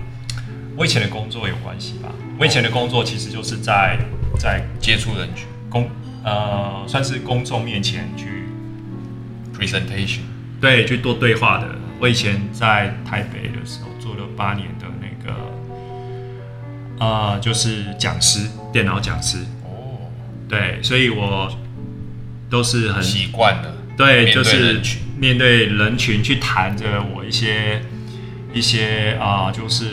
[0.76, 2.10] 我以前的工作有关系吧。
[2.38, 3.98] 我以前的工作其实就是在
[4.40, 5.88] 在接触人群公
[6.24, 8.46] 呃，算是公众面前去
[9.58, 10.22] presentation，
[10.60, 11.76] 对去多对话的。
[12.00, 15.36] 我以前在台北的时候做了八年的那个，
[17.00, 19.38] 呃，就是讲师，电脑讲师。
[19.64, 20.10] 哦，
[20.50, 21.56] 对，所以我
[22.50, 23.76] 都是很习惯的。
[23.96, 27.84] 对，面就是去面对人群去谈着我一些
[28.52, 29.86] 一些啊、就是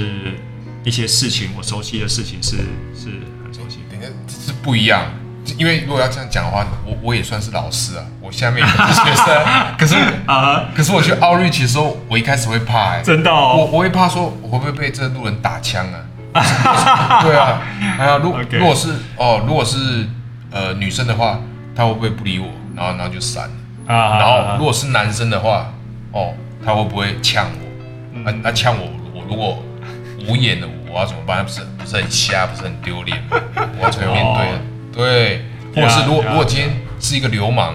[0.85, 2.57] 一些事情，我熟悉的事情是
[2.95, 3.11] 是
[3.45, 3.97] 很熟悉的。
[3.97, 5.12] 等下，是不一样。
[5.57, 9.45] 因为如果要这样讲的话，我我也算是老师啊，我下面也是 学生，
[9.79, 16.01] 可是啊，可是我去 outreach 的时候，我一开始会怕哎、真的哦，我我会怕说我会不会被这路人打枪啊？
[17.23, 17.61] 对啊，
[17.99, 20.07] 哎呀，如如果是哦，如果是
[20.51, 21.41] 呃女生的话，
[21.75, 23.95] 她会不会不理我，然后然后就闪了？
[23.95, 25.73] 啊然后如果是男生的话，
[26.13, 26.35] 哦，
[26.65, 27.69] 他会不会呛我？
[28.15, 29.63] 嗯那那呛我，我如果
[30.29, 31.39] 无眼的我要怎么办？
[31.39, 33.39] 那不是不是很瞎，不是很丢脸吗？
[33.79, 34.59] 我要怎么面对啊？
[34.99, 35.45] 对，
[35.77, 37.75] 或者是如果呀如果今天是一个流氓，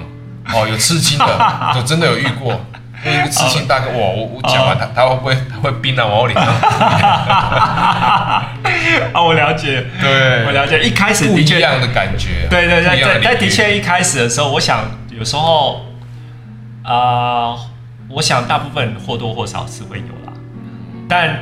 [0.54, 1.26] 哦，有刺青的，
[1.74, 2.60] 就真的有遇过。
[3.06, 3.98] 那一个刺青大哥，哇！
[3.98, 6.48] 我我讲完他，他会不会他会冰到往我脸上？
[9.14, 10.82] 啊，我了解，对，我了解。
[10.82, 12.48] 一开始不一样的感觉。
[12.50, 15.86] 对对对对，但的确一开始的时候，我想有时候，
[16.84, 17.56] 啊，
[18.10, 20.34] 我想大部分或多或少是会有啦，
[21.10, 21.40] 但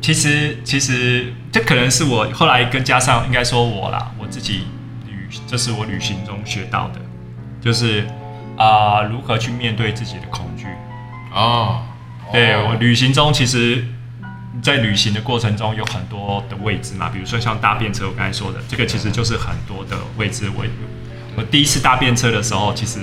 [0.00, 4.66] 其实其实这可能是我后来跟加上应该说我啦，我自己
[5.28, 7.00] 旅，这是我旅行中学到的，
[7.60, 8.06] 就是
[8.56, 10.66] 啊、如何去面对自己的恐惧。
[11.34, 11.82] 哦，
[12.26, 13.84] 哦对我旅行中，其实，
[14.62, 20.50] 在旅行的过程中有很多的位置嘛，比如说像搭便车，我刚才说的，这个其实就是很多的位置。
[20.56, 20.64] 我
[21.36, 23.00] 我第一次搭便车的时候，其实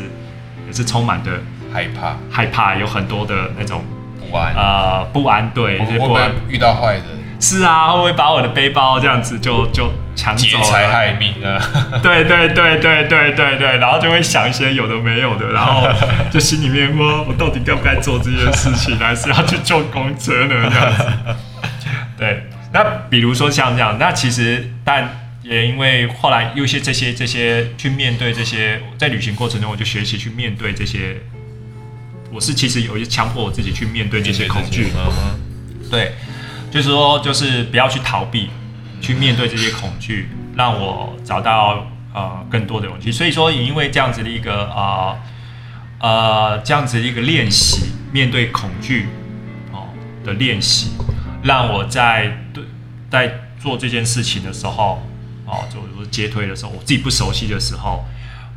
[0.65, 1.39] 也是充满的
[1.71, 3.83] 害怕害怕，有很多的那种
[4.19, 6.35] 不不安，呃不安，对，会不就是不安会。
[6.49, 7.03] 遇到坏人，
[7.43, 10.49] 是啊，会不会把我的背包这样子就就抢走了？
[10.49, 11.59] 劫财害命啊？
[12.01, 15.85] 对对对对对对对，然后就会想一些有的没有的，然后
[16.31, 20.69] 就心里面说，我到底该不该做这件事情，还是要去坐公车呢？
[20.71, 21.05] 这样子。
[22.17, 25.09] 对，那比如说像这样，那其实但
[25.41, 31.17] 也因为后来有些这些这些去面对这些，在旅行过程中我就学习去面对这些，
[32.31, 34.87] 我是其实有一些强迫我自己去面对这些恐惧。
[35.91, 36.13] 对，
[36.73, 38.49] 就是说，就是不要去逃避，
[38.99, 43.11] 去面对这些恐惧，让我找到呃更多的勇气。
[43.11, 45.15] 所以说，也因为这样子的一个呃
[45.99, 49.07] 呃这样子的一个练习，面对恐惧
[49.71, 49.85] 哦
[50.25, 50.89] 的练习，
[51.43, 52.63] 让我在对
[53.11, 55.03] 在做这件事情的时候，
[55.45, 58.03] 哦，就接推的时候，我自己不熟悉的时候，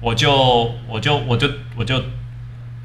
[0.01, 2.03] 我就我就我就我就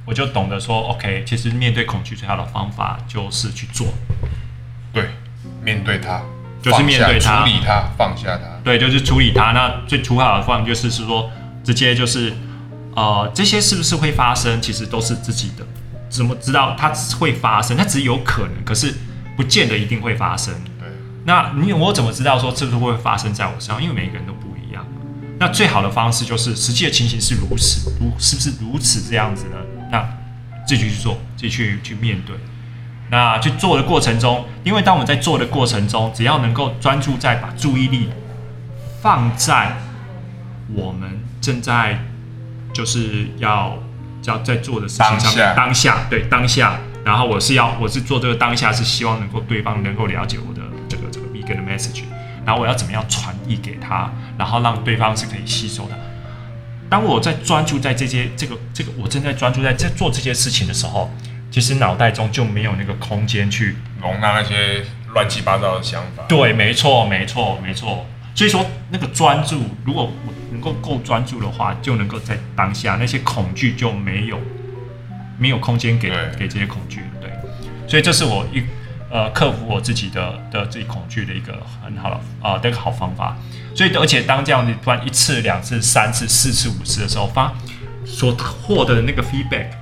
[0.05, 3.87] 我就懂得说，OK，其实面对恐惧最好的方法就是去做。
[5.63, 6.21] 对，面对他，
[6.61, 8.43] 就是面对他处理他，放下他。
[8.63, 9.51] 对，就是处理它。
[9.53, 11.31] 那最处好的方法就是是说，
[11.63, 12.33] 直接就是，
[12.95, 15.65] 呃，这些是不是会发生，其实都是自己的。
[16.09, 17.75] 怎么知道它会发生？
[17.77, 18.93] 它只有可能，可是
[19.35, 20.53] 不见得一定会发生。
[20.79, 20.87] 对，
[21.25, 23.81] 那你我怎么知道说是不是会发生在我身上？
[23.81, 24.85] 因为每个人都不一样。
[25.39, 29.55] 那最好的方式就是实际的情形是如此，如是不是如此这样子呢？
[29.89, 30.07] 那
[30.67, 32.35] 自己去做，自己去去面对。
[33.11, 38.09] 那去做的过程中，因为当我们在做的过程中，只要能够专注在把注意力
[39.01, 39.75] 放在
[40.73, 41.99] 我们正在
[42.73, 43.77] 就是要
[44.23, 52.03] 要在做的事情上面，当下当下对当下，然后我是要我是做这个当下是希望能够对方能够了解我的这个这个 vegan 的 message，
[52.45, 55.99] 然后我要怎么样传递给他，然后让对方是可以吸收的。
[56.89, 61.11] 当我在专注在这些这个这个我正在专注在在做这些事情的时候，
[61.51, 64.83] 其实脑袋中就没有那个空间去容纳那些
[65.13, 66.23] 乱七八糟的想法。
[66.27, 68.07] 对，没错，没错，没错。
[68.33, 74.39] 所以说，那个专注，如果我能够够专注的话，就能够在当下，那些恐惧就没有
[75.37, 76.09] 没有空间给
[76.39, 77.01] 给这些恐惧。
[77.19, 77.29] 对，
[77.85, 78.63] 所以这是我一
[79.09, 83.37] 呃克服我自己的的自己恐惧的一个很好的啊、的一个好方法。
[83.75, 87.53] 所以，而且当这样子突然一次、两次、三次、四次、五次的时候，发
[88.05, 89.80] 所获得的那个 feedback。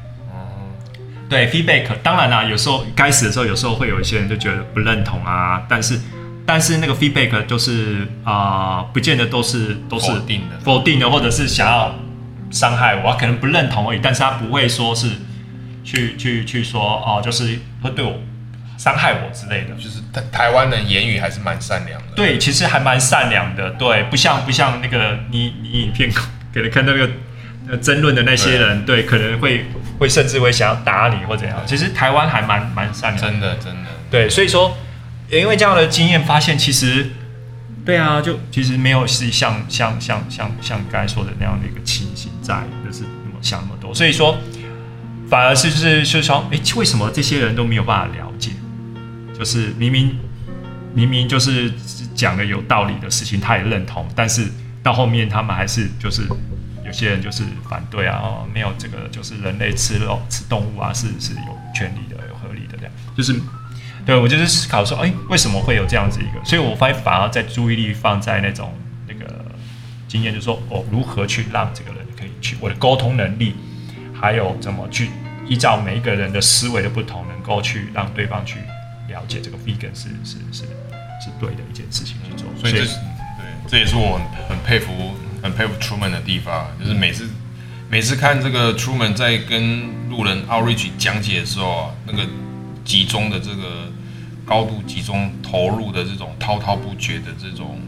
[1.29, 5.99] 对 feedback，当然啦，有时候该死的时候，有时候会有一些人就觉得不认同啊，但是
[6.45, 11.93] 但是那个 feedback 就是啊、不见得都是都是否定的否定的，或者是想要
[12.49, 15.11] 伤害我，可能不认同而已，但是他不会说是
[15.83, 18.19] 去去去说哦、就是会对我
[18.77, 19.75] 伤害我之类的。
[19.75, 22.07] 就是台台湾人言语还是蛮善良的。
[22.15, 26.09] 对，其实还蛮善良的，对，不像不像那个你你影片
[26.51, 27.09] 给人看到那个
[27.67, 29.65] 呃争论的那些人，对，可能会
[29.97, 31.57] 会甚至会想要打你或怎样。
[31.65, 33.89] 其实台湾还蛮蛮善良的，真的真的。
[34.09, 34.77] 对，所以说
[35.29, 37.09] 也因为这样的经验，发现其实
[37.85, 44.37] 对啊，就其实没有是像像像像像刚才说的那样的一个情形在，就是那么想那么多，所以说
[45.27, 48.51] 反而是就是就是说，哎，为什么这些人都没有办法了解？
[49.37, 50.17] 就是明明
[50.93, 51.71] 明明就是
[52.15, 54.47] 讲的有道理的事情，他也认同，但是
[54.81, 56.23] 到后面他们还是就是
[56.89, 63.39] 有些人就是反对啊，哦，没有这个就是人类吃肉吃动物啊，是是有权利的、有合理的这样，就是
[64.07, 66.43] 对我就是思考说，哎，为什么会有这样子一个？
[66.43, 68.73] 所以我发现反而在注意力放在那种
[69.07, 69.45] 那个
[70.07, 73.53] 经验，就是说我如何去让这个人可以去我的沟通能力，
[74.19, 75.11] 还有怎么去
[75.47, 78.57] 依照每一个人的思维的不同，能够去让对方去
[79.07, 80.63] 了解这个 vegan 是是是
[81.21, 82.47] 是对的一件事情去做。
[82.59, 84.91] 所以这对，这也是我很很佩服、
[85.41, 87.29] 很佩服 Truman 的地方，就是每次
[87.89, 92.25] 每次看这个 Truman 在跟路人 outreach 讲解的时候啊，那个
[92.85, 93.87] 集中的这个
[94.45, 97.79] 高度集中投入的这种滔滔不绝的这种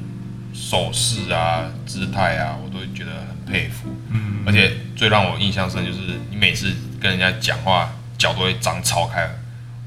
[0.54, 3.90] 手势啊、姿态啊，我都会觉得很佩服。
[4.10, 6.00] 嗯，而且最让我印象深就是
[6.30, 9.30] 你每次跟人家讲话，脚都会张超开。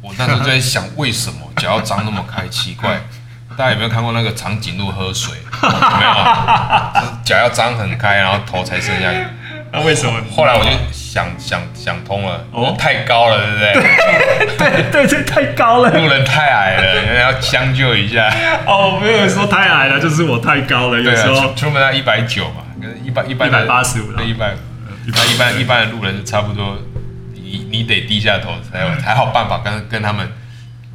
[0.00, 2.46] 我那时候就在想，为什么脚要张那么开？
[2.48, 3.00] 奇怪，
[3.56, 5.34] 大家有没有看过那个长颈鹿喝水？
[5.62, 7.00] 有没有？
[7.00, 9.18] 就是脚要张很开，然后头才伸下去。
[9.72, 10.20] 那为什么？
[10.34, 13.72] 后来我就想想想通了，哦太高了，对不对？
[14.58, 15.90] 对对对，太高了。
[15.90, 18.32] 路人太矮了，人家要将就一下。
[18.66, 24.56] 哦，没有说太矮了，就是我太高了，有时候出出门要一百九嘛，跟一般一般的185啦对一般
[25.06, 26.78] 一般一般一般的路人是差不多，
[27.34, 30.30] 你你得低下头才有才好办法跟跟他们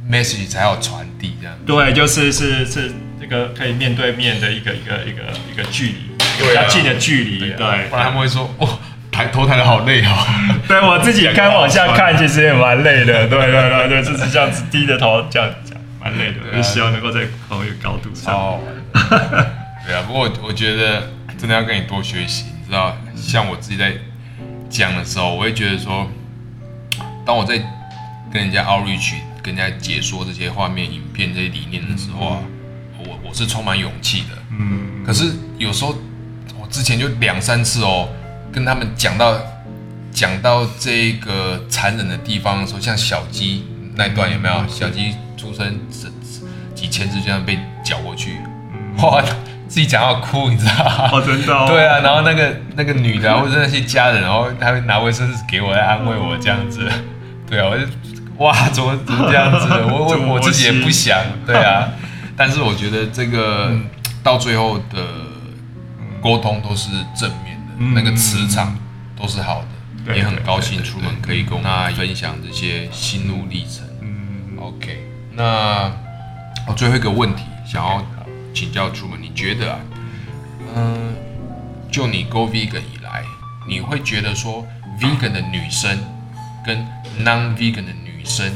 [0.08, 1.56] message 才好传递这样。
[1.66, 5.22] 对，就是是是这个可以面对面的一个一个一个
[5.52, 8.78] 一个距离，比较近的距离，对，不然他们会说哦，
[9.10, 10.62] 抬头抬的好累哦。
[10.68, 13.26] 对我自己也看往下看， 其实也蛮累的。
[13.28, 16.56] 对对对对，就是这样子低着头这样讲，蛮累的。
[16.56, 18.34] 就希望能够在同一个高度上。
[18.34, 18.60] 哦。
[19.86, 23.92] 对啊，不过我我觉得真的要跟你多学习，你知道，像我自己在
[24.68, 26.08] 讲的时候，我会觉得说，
[27.24, 27.56] 当我在
[28.32, 32.38] 跟人家 outreach、跟人家解说这些画面、影片这些理念的时候啊，
[32.98, 34.36] 我我是充满勇气的。
[34.58, 35.94] 嗯，可是有时候
[36.60, 38.08] 我之前就两三次哦，
[38.52, 39.36] 跟他们讲到
[40.12, 43.64] 讲到这个残忍的地方的时候，像小鸡
[43.94, 44.64] 那一段有没有？
[44.68, 46.08] 小鸡出生几
[46.74, 48.36] 几千只就这样被搅过去，
[48.98, 49.22] 哇，
[49.68, 51.10] 自己讲到哭，你知道吗？
[51.12, 51.66] 哦，真的、哦。
[51.70, 56.86] 对啊，然后那个那个女的啊、或者那些家人，然后他会拿卫生纸给我来安慰我这样子，
[57.48, 57.84] 对啊，我就
[58.40, 59.66] 哇，怎么怎么这样子？
[59.90, 61.88] 我我我自己也不想，对啊，
[62.36, 63.86] 但是我觉得这个嗯。
[64.22, 65.02] 到最后的
[66.20, 67.94] 沟通都是正面的，嗯。
[67.94, 68.76] 那个磁场
[69.18, 69.66] 都是好的，
[70.04, 73.82] 对也很高兴出门可以跟我们分享这些心路历程。
[74.02, 75.90] 嗯，OK，那
[76.66, 78.04] 我最后一个问题想要
[78.52, 79.78] 请教出门，你觉得啊，
[80.76, 81.14] 嗯、
[81.90, 83.24] 就你 Go Vegan 以来，
[83.66, 84.66] 你会觉得说
[85.00, 85.98] Vegan 的女生
[86.66, 86.86] 跟
[87.24, 88.52] Non Vegan 的女生，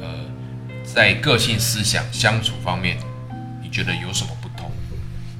[0.00, 0.24] 呃，
[0.82, 2.96] 在个性、思想、相处方面，
[3.62, 4.70] 你觉得有什么不同？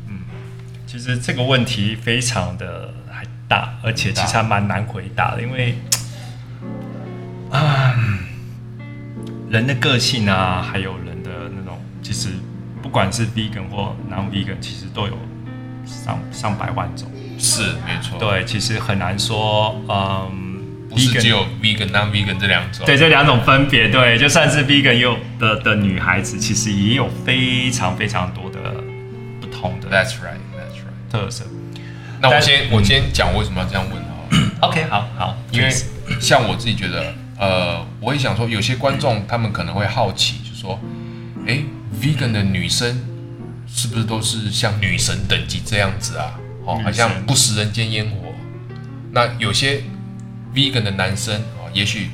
[0.06, 0.20] 嗯
[0.86, 5.78] 其实这个问题非常的还大，而且其实还蛮难回答的，因为
[7.50, 7.94] 啊，
[9.48, 12.28] 人的个性啊，还有人的那种，其实
[12.82, 15.16] 不管是 vegan 或 non vegan，其实都有
[15.86, 17.10] 上上百万种。
[17.38, 20.51] 是没错，，对，其实很难说，嗯，
[20.92, 28.58] 不是只有 Vegan、Non Vegan 这两种，对这两种分别，对，就算是 vegan 也有的的女孩子，其实也有非常非常多的
[29.40, 31.10] 不同的，That's right，That's right。
[31.10, 31.44] 特色。
[32.20, 34.50] 那我先我先讲为什么要这样问好了。
[34.68, 35.70] OK，好好，因为
[36.20, 40.78] 像我自己觉得，呃，我也想说，有些观众他们可能会好奇，就说，
[41.46, 41.64] 诶
[42.00, 43.00] v e g a n 的女生
[43.66, 46.38] 是不是都是像女神等级这样子啊？
[46.64, 48.32] 哦，好像不食人间烟火。
[49.10, 49.82] 那有些
[50.54, 52.10] vegan 的男生哦，也许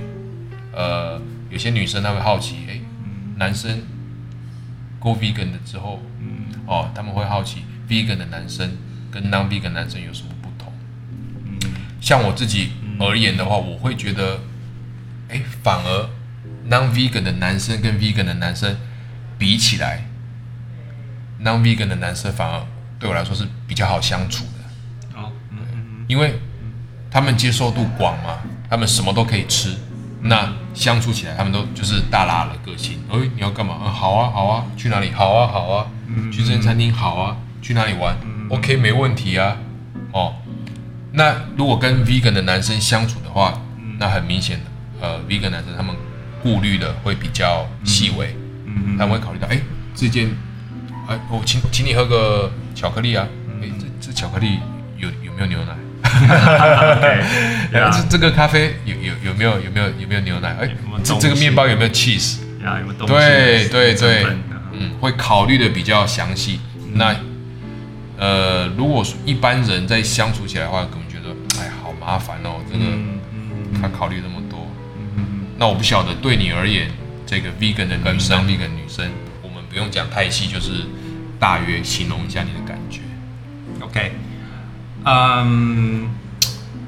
[0.72, 1.20] 呃，
[1.50, 2.80] 有些女生她会好奇，诶，
[3.36, 3.82] 男生
[5.00, 6.02] go vegan 的之后，
[6.66, 8.76] 哦，他们会好奇 vegan 的男生
[9.10, 10.72] 跟 non vegan 男生有什么不同？
[12.00, 14.40] 像我自己而言的话，我会觉得，
[15.28, 16.10] 哎，反而
[16.68, 18.76] non vegan 的男生跟 vegan 的男生
[19.38, 20.04] 比起来
[21.40, 22.64] ，non vegan 的男生反而
[22.98, 26.38] 对我来说是比较好相处的，哦，嗯嗯因为
[27.10, 28.38] 他们接受度广嘛，
[28.68, 29.74] 他们什么都可以吃，
[30.22, 32.98] 那相处起来他们都就是大拉的个性。
[33.10, 33.78] 哎，你要干嘛？
[33.82, 35.10] 嗯，好啊，好啊，去哪里？
[35.12, 35.86] 好啊，好啊，
[36.32, 38.16] 去这间餐厅好啊，去哪里玩
[38.50, 39.56] ？OK，没问题啊。
[40.12, 40.34] 哦，
[41.12, 43.60] 那如果跟 vegan 的男生相处的话，
[43.98, 44.64] 那很明显的，
[45.00, 45.94] 呃，vegan 男生他们
[46.42, 48.34] 顾虑的会比较细微，
[48.66, 49.60] 嗯他们会考虑到，哎，
[49.94, 50.30] 这件，
[51.08, 53.26] 哎，我请请你喝个巧克力啊，
[53.62, 54.58] 哎，这这巧克力
[54.96, 55.72] 有有没有牛奶？
[57.70, 60.56] 对哎这这个咖啡有有有没有有没有有没有牛奶？
[60.60, 60.68] 哎
[61.04, 62.38] 这这个面包有没有 cheese？
[62.64, 63.14] 呀，有没有东西？
[63.14, 64.26] 对对对，
[64.72, 66.60] 嗯，会考虑的比较详细。
[66.94, 67.14] 那
[68.18, 74.66] 呃，如果说一般人在相处起来的话，可能觉得哎，好麻烦哦，这个嗯嗯他考虑那么多。
[75.16, 76.88] 嗯那我不晓得对你而言，
[77.26, 79.08] 这个 vegan 的女生，vegan 女生，
[79.42, 80.84] 我们不用讲太细，就是
[81.38, 83.00] 大约形容一下你的感觉。
[83.80, 84.12] ，OK，
[85.04, 86.08] 嗯，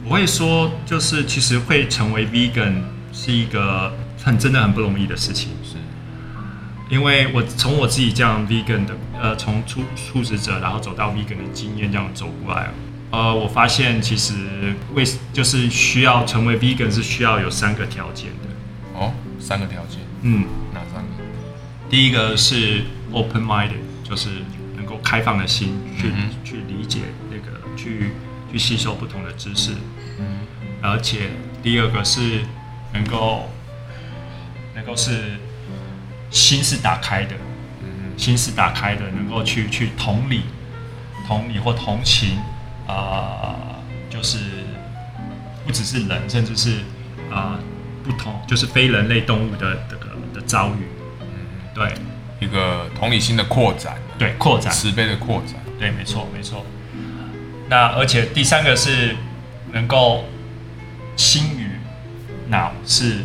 [0.05, 2.83] 我会说，就是其实会成为 vegan
[3.13, 3.93] 是一个
[4.23, 5.51] 很真的很不容易的事情。
[5.63, 5.77] 是，
[6.89, 12.71] 因为我从我自己这样 vegan 的，呃，从初初职者，然后走到 vegan 的经验这样走过来，
[13.11, 18.51] 呃，我发现其实为就是需要成为 vegan 是需要有三个条件的。
[18.99, 20.45] 哦，三个条件，嗯，
[20.75, 21.09] 哪三个？
[21.89, 22.83] 第一个是
[23.13, 24.29] open minded，就是
[24.77, 27.30] 能够开放的心去、嗯去理解那个
[27.81, 28.11] 去
[28.53, 29.73] 去吸收不同的知识，
[30.83, 31.31] 而且
[31.63, 32.43] 第二个是
[32.93, 33.49] 能够
[34.75, 35.39] 能够是
[36.31, 37.35] 心是打开的，
[38.17, 40.43] 心是打开的，能够去去同理
[41.27, 42.39] 同理或同情，
[42.87, 44.39] 啊、就是
[45.65, 46.81] 不只是人，甚至是
[47.33, 47.59] 啊、
[48.05, 50.87] 不同就是非人类动物的这个的遭遇。
[51.73, 51.95] 对
[52.41, 55.55] 一个同理心的扩展，对，扩展，慈悲的扩展。
[55.79, 56.67] 对，没错没错。
[57.71, 59.15] 那而且第三个是
[59.73, 60.25] 能够
[61.17, 61.71] 心与
[62.49, 63.19] 脑是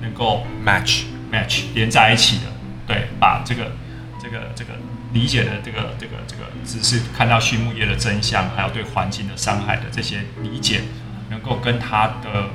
[0.00, 2.44] 能够 match，match 连在一起的，
[2.86, 3.72] 对，把这个
[4.18, 4.72] 这个这个
[5.12, 10.80] 理解的这个这个这个知识，看到畜牧业的真相，还有对环境的伤害的这些理解，
[11.28, 12.48] 能够跟他的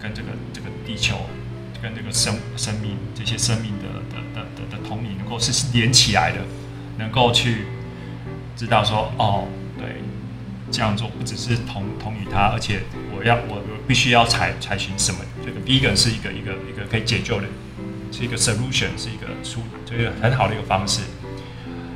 [0.00, 1.26] 跟这个这个地球，
[1.82, 6.38] 跟这个生生命这些生命的的的的的同理，能够是连起来的，
[6.96, 7.66] 能够去
[8.56, 9.65] 知道说哦，对，
[10.70, 12.80] 这样做不只是同同意他，而且
[13.16, 15.18] 我要我我必须要采采取什么？
[15.44, 17.46] 这个 vegan 是一个一个一个可以解救的，
[18.10, 21.02] 是一个 solution，是一个出，就是很好的一个方式。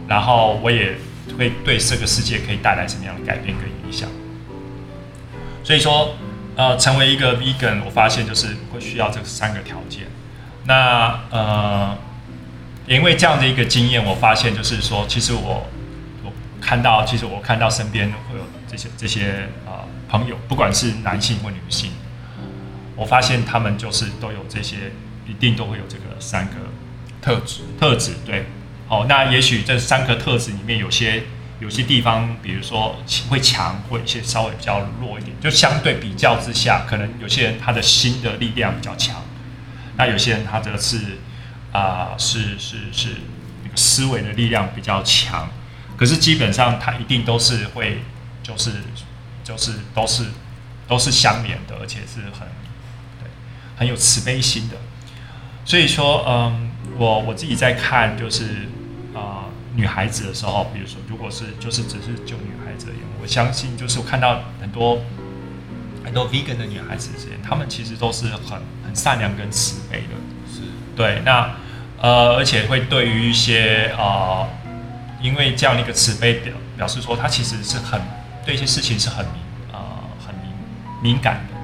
[0.07, 0.97] 然后我也
[1.39, 4.09] 会对这个世界可以带来什么样的改变跟影响。
[5.63, 6.15] 所以说，
[6.57, 10.05] 呃，成为一个 vegan，我发现就是会需要这三个条件。
[10.65, 11.97] 那呃，
[12.87, 15.67] 因为这样的一个经验，我发现就是说，其实我
[16.25, 21.91] 我看到，其实我看到身边会有这些这些啊朋友，不管是男性或女性，
[22.95, 24.93] 我发现他们就是都有这些，
[25.27, 26.53] 一定都会有这个三个
[27.21, 28.13] 特质，特质。
[28.25, 28.47] 对，
[28.89, 31.25] 哦，那也许这三个特质里面有些
[31.59, 32.97] 有些地方，比如说
[33.29, 39.23] 会强，或一些稍微比较弱一点，就相对比较之下，可能有些人他的心的力量比较强，
[39.97, 41.19] 那有些人他的是
[41.73, 43.09] 啊、是是是
[43.63, 45.49] 那个思维的力量比较强，
[45.97, 48.03] 可是基本上他一定都是会
[48.51, 48.73] 就是
[49.45, 50.25] 就是都是
[50.89, 52.49] 都是相连的，而且是很
[53.21, 53.31] 对
[53.77, 54.77] 很有慈悲心的。
[55.65, 58.69] 所以说，嗯，我我自己在看就是
[59.15, 59.47] 啊、
[59.77, 65.01] 女孩子的时候，比如说如果是就是只是就女孩子而言，我相信就是我看到很多
[66.05, 70.15] 很多 vegan 的女孩子之间，她们其实都是很很善良跟慈悲的。
[70.53, 70.63] 是
[70.97, 71.55] 对，那
[72.01, 74.49] 呃，而且会对于一些呃，
[75.23, 78.01] 因为这样的一个慈悲表表示说，她其实是很
[78.51, 79.35] 对一些事情是很敏
[79.73, 79.79] 呃
[80.27, 80.51] 很敏
[81.01, 81.55] 敏感的。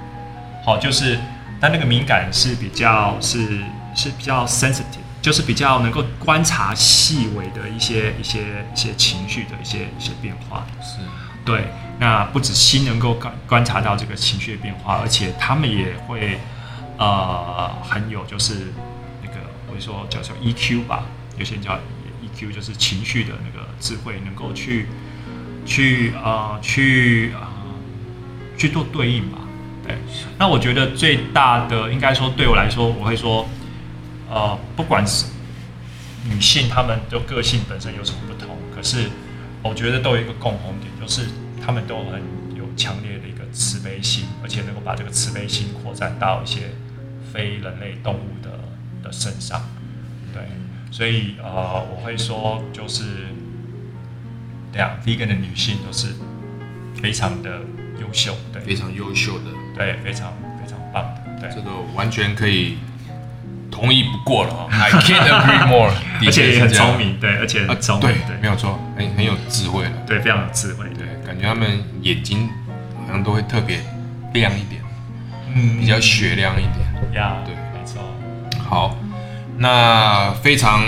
[0.64, 1.18] 好，就是
[1.60, 3.60] 但那个敏感是比较是
[3.96, 10.80] 是比较 sensitive，就是比较能够观察细微的一些一些一些情绪的一些一些变化的。
[10.80, 10.98] 是，
[11.44, 11.64] 对，
[11.98, 16.38] 那不止心能够观观察到这个情绪的变化，而且他们也会
[16.98, 18.72] 呃很有就是
[19.24, 21.02] 那个我就说叫叫 EQ 吧，
[21.36, 21.80] 有些人叫
[22.22, 24.86] EQ，就是情绪的那个智慧，能够去
[25.66, 27.46] 去呃去呃
[28.56, 29.38] 去做对应吧。
[29.86, 29.96] 对，
[30.38, 33.46] 那我觉得最大的应该说对我来说，我会说
[34.30, 35.26] 呃不管是
[36.30, 39.10] 女性她们的个性本身有什么不同，可是
[39.62, 41.28] 我觉得都有一个共同点，就是
[41.64, 42.22] 她们都很
[42.56, 46.72] 有强烈的一个慈悲心，而且能够把这个慈悲心扩展到一些
[47.32, 48.50] 非人类动物的
[49.02, 49.62] 的身上。
[50.32, 50.42] 对，
[50.90, 53.04] 所以呃，我会说就是，
[54.72, 56.08] 对啊，vegan 的女性都是
[57.00, 57.60] 非常的
[58.00, 59.44] 优秀，对，非常优秀的，
[59.76, 61.60] 对，非常非常棒的，对这。
[61.62, 62.78] 个完全可以
[63.70, 64.68] 同意不过了啊！
[64.78, 65.96] I can't agree more，的
[66.26, 69.92] 而且也很聪明，对，而且啊很聪明，对，对，没有错，很很有智慧了。
[70.06, 72.48] 对，非常有智慧，对，感觉他们眼睛
[73.06, 73.80] 好像都会特别
[74.34, 74.82] 亮一点，
[75.54, 77.12] 嗯比较雪亮一点。
[77.14, 78.02] 呀，对没错，
[78.62, 78.96] 好，
[79.58, 80.82] 那非常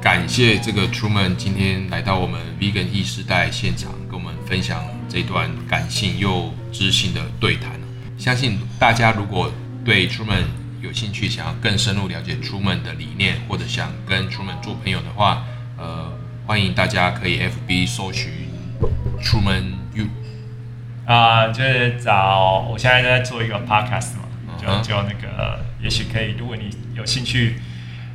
[0.00, 7.72] 感谢这个 Truman 今天来到我们 Vegan 意识代现场，跟我们分享这段感性又知性的对谈。
[8.16, 9.52] 相信大家如果
[9.84, 10.44] 对 Truman
[10.80, 15.44] 有兴趣，想要更深入了解 Truman 的理念，或者想跟 Truman 做朋友的话，
[15.76, 16.12] 呃，
[16.46, 18.30] 欢迎大家可以 FB 搜寻
[19.20, 20.06] Truman You。
[21.06, 24.28] 啊、就是找我现在在做一个 podcast 嘛，
[24.60, 27.56] 就就那个，也许可以，如果你有兴趣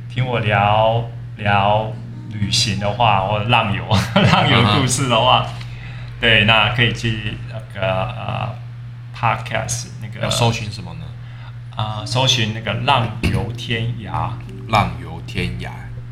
[0.08, 1.04] 听我聊
[1.36, 1.92] 聊
[2.32, 3.84] 旅行的话，或者浪游
[4.32, 5.46] 浪游故事的话，
[6.20, 8.54] 对，那可以去那个呃
[9.18, 11.00] podcast 那个要搜寻什么呢？
[11.76, 14.30] 啊、搜寻那个浪游天涯
[14.68, 15.70] 浪游天涯。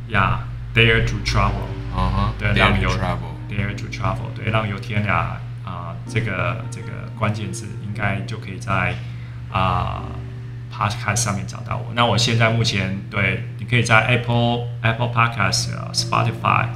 [0.08, 0.40] 呀、
[0.74, 1.68] dare to travel。
[1.96, 3.32] 嗯哼，对浪游 travel。
[3.48, 8.94] Dare to travel，对，浪游天涯啊、这个这个关键字应该就可以在
[9.50, 10.02] 啊、
[10.72, 11.92] Podcast 上面找到我。
[11.94, 16.66] 那我现在目前对，你可以在 Apple Apple Podcast、呃 Spotify，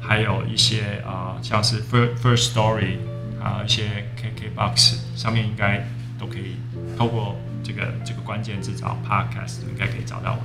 [0.00, 2.98] 还有一些啊、像是 First First Story
[3.42, 5.84] 啊、一些 KKBox 上面应该
[6.20, 6.58] 都可以
[6.96, 10.44] 透过这个这个关键字找 Podcast，应该可以找到我的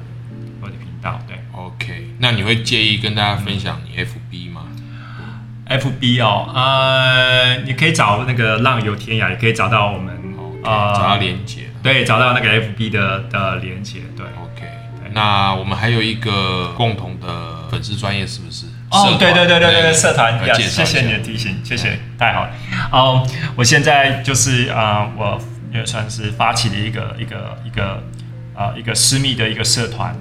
[0.61, 1.19] 我的频道。
[1.27, 4.63] 对 OK，那你会介意跟大家分享你 FB 吗
[5.69, 10.17] ？FB 哦，呃，你可以找那个浪游天涯，也可以找到我们
[10.63, 11.65] 呃找到连接。
[11.83, 14.25] 对，找到那个 FB 的的连接，对。
[14.25, 14.65] OK，
[15.13, 18.65] 那我们还有一个共同的粉丝专业，是不是？
[18.89, 22.51] 哦对对对对对对，社团，谢谢你的提醒，谢谢，太好了。
[22.91, 23.27] 哦，
[23.57, 25.41] 我现在就是啊、呃我
[25.73, 28.01] 也算是发起了一个一个一个
[28.55, 30.15] 啊、一个私密的一个社团，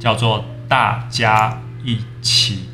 [0.00, 2.70] 叫做大家一起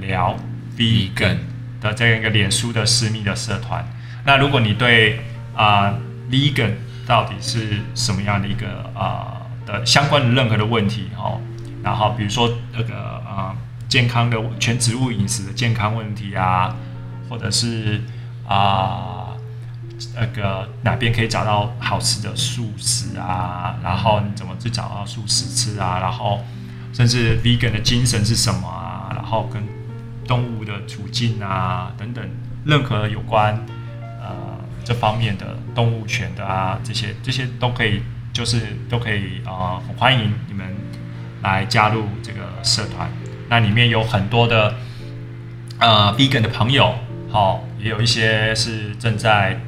[0.00, 0.34] 聊
[0.76, 1.36] Vegan
[1.82, 3.86] 的这样一个脸书的私密的社团。
[4.24, 5.20] 那如果你对
[5.54, 5.94] 啊、
[6.30, 6.72] Vegan
[7.06, 9.37] 到底是什么样的一个啊、
[9.68, 11.38] 的相关的任何的问题哦，
[11.84, 13.54] 然后比如说那个啊、
[13.88, 16.74] 健康的全植物饮食的健康问题啊，
[17.28, 18.02] 或者是
[18.46, 19.28] 啊、
[20.16, 26.42] 那个哪边可以找到好吃的素食啊，然后你怎么去找到素食吃啊，然后
[26.92, 29.62] 甚至 vegan 的精神是什么啊，然后跟
[30.26, 32.26] 动物的处境啊等等，
[32.64, 33.54] 任何有关
[34.20, 38.02] 呃这方面的动物权的啊这些这些都可以，
[38.38, 40.64] 就是都可以啊、欢迎你们
[41.42, 43.10] 来加入这个社团。
[43.48, 44.76] 那里面有很多的
[45.80, 46.94] 呃 vegan 的朋友，
[47.32, 49.60] 好、也有一些是正在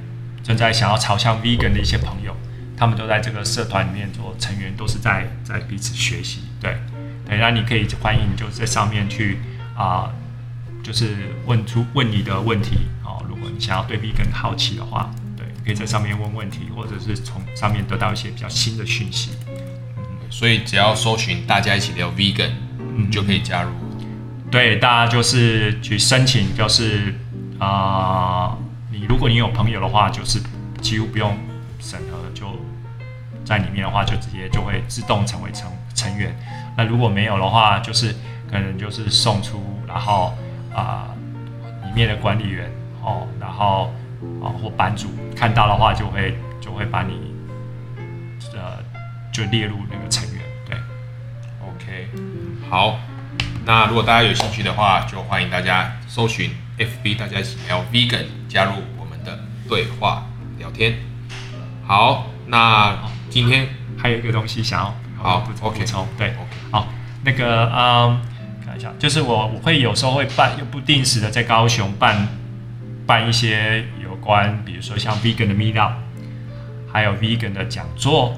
[0.44, 2.32] 正在想要朝向 vegan 的一些朋友，
[2.76, 6.42] 他们都在这个社团里面做成员，都是在在彼此学习。
[6.60, 6.76] 对，
[7.26, 9.40] 对，那你可以欢迎就在上面去
[9.76, 10.12] 啊、
[10.80, 13.20] 就是问出问你的问题哦。
[13.28, 15.10] 如果你想要对 vegan 好奇的话，
[15.70, 19.30] 可以在上面问问题，或者是从上面得到一些比较新的讯息。
[20.28, 22.50] 所以只要搜寻大家一起聊 vegan，
[22.96, 23.70] 嗯就可以加入。
[24.50, 27.14] 对，大家就是去申请，就是
[27.60, 28.58] 啊、
[28.90, 30.40] 你如果你有朋友的话，就是
[30.80, 31.38] 几乎不用
[31.78, 32.46] 审核，就
[33.44, 36.34] 在里面的话，就直接就会自动成为成成员。
[36.76, 38.12] 那如果没有的话，就是
[38.50, 40.34] 可能就是送出，然后
[40.74, 41.14] 啊、
[41.84, 42.68] 里面的管理员
[43.04, 43.92] 哦，然后
[44.42, 47.32] 啊、或版主看到的话，就会就会把你
[48.54, 48.78] 呃
[49.32, 50.42] 就列入那个成员。
[50.66, 50.76] 对
[51.66, 52.08] ，OK，
[52.68, 52.98] 好，
[53.64, 60.26] 那如果大家有兴趣的话，就欢迎大家搜寻 FB，大家一起聊 vegan，加入我们的对话
[60.58, 60.96] 聊天。
[61.86, 62.98] 好，那
[63.28, 63.68] 今天
[63.98, 66.88] 还有一个东西想要好补 OK 补充，对 OK，好，
[67.24, 68.20] 那个嗯，
[68.64, 72.28] 看一下，就是我我会有时候会办，又不定时的在高雄办
[73.06, 75.92] 办一些有关，比如说像 vegan 的 meet up，
[76.92, 78.34] 还有 vegan 的讲座，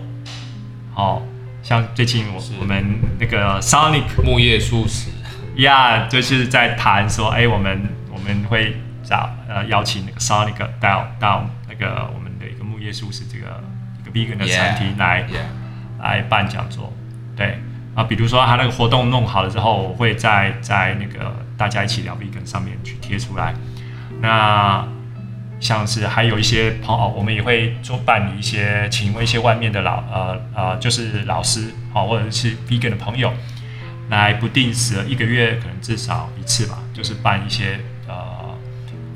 [0.95, 1.23] 好、
[1.63, 2.53] 像最近我是。
[2.61, 5.11] 我们那个 Sonic 木叶素食，
[5.57, 13.63] 呀就是在谈说，哎，我们我们会找呃邀请那个 Sonic 到到那个我们的一个木叶素食这个
[14.01, 16.93] 一个 vegan 的餐厅来 Yeah，来办讲座，
[17.37, 17.59] 对
[17.95, 23.55] 啊，比如说他那个活动弄好了之后，我会在在那个大家一起聊 vegan 上面去贴出来。
[24.21, 24.87] 那
[25.63, 33.33] 像是还有一些朋友，我们也会做办理一些，请问一些外面的老呃呃，就是老师好、或者是 vegan 的朋友，
[34.11, 38.59] 来不定时的一个月可能至少一次吧，就是办一些呃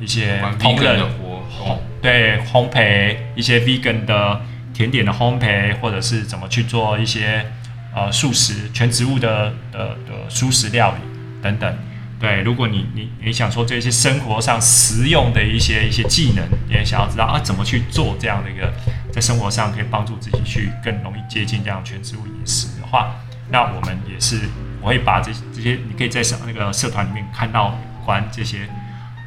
[0.00, 4.40] 一些烹饪的活动，对烘焙一些 vegan 的
[4.72, 7.44] 甜点的烘焙，或者是怎么去做一些
[7.92, 10.98] 呃素食全植物的的的素食料理
[11.42, 11.76] 等等。
[12.18, 18.72] 对，如果你你你想说这些生活上实用的一些一些技能，也想要知道啊怎么去做这样的一个
[19.12, 23.16] 在生活上可以帮助自己去更容易接近这样全植物饮食的话，
[23.50, 24.48] 那我们也是
[24.80, 28.66] 我会把这这些你可以在社那个社团里面看到有关这些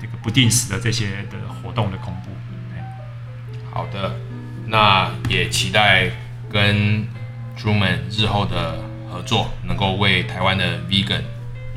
[0.01, 2.29] 这个不定时的这些的活动的公布。
[3.71, 4.15] 好的，
[4.65, 6.09] 那也期待
[6.51, 7.07] 跟
[7.55, 8.79] Truman 日后的
[9.11, 11.21] 合作，能够为台湾的 Vegan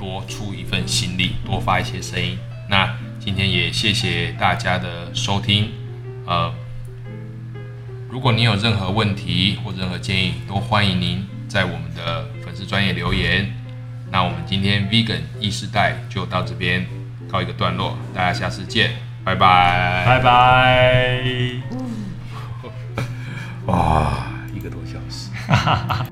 [0.02, 2.36] 多出一份心力，多发一些声音。
[2.68, 5.70] 那今天也谢谢大家的收听，
[6.26, 6.52] 呃，
[8.10, 13.54] 如果您有任何问题或任何建议，都欢迎您在我们的粉丝专业留言。
[14.10, 16.84] 那我们今天 Vegan 意识代就到这边
[17.30, 21.22] 告一个段落，大家下次见，拜拜，拜拜。
[23.66, 25.30] 哇，一个多小时。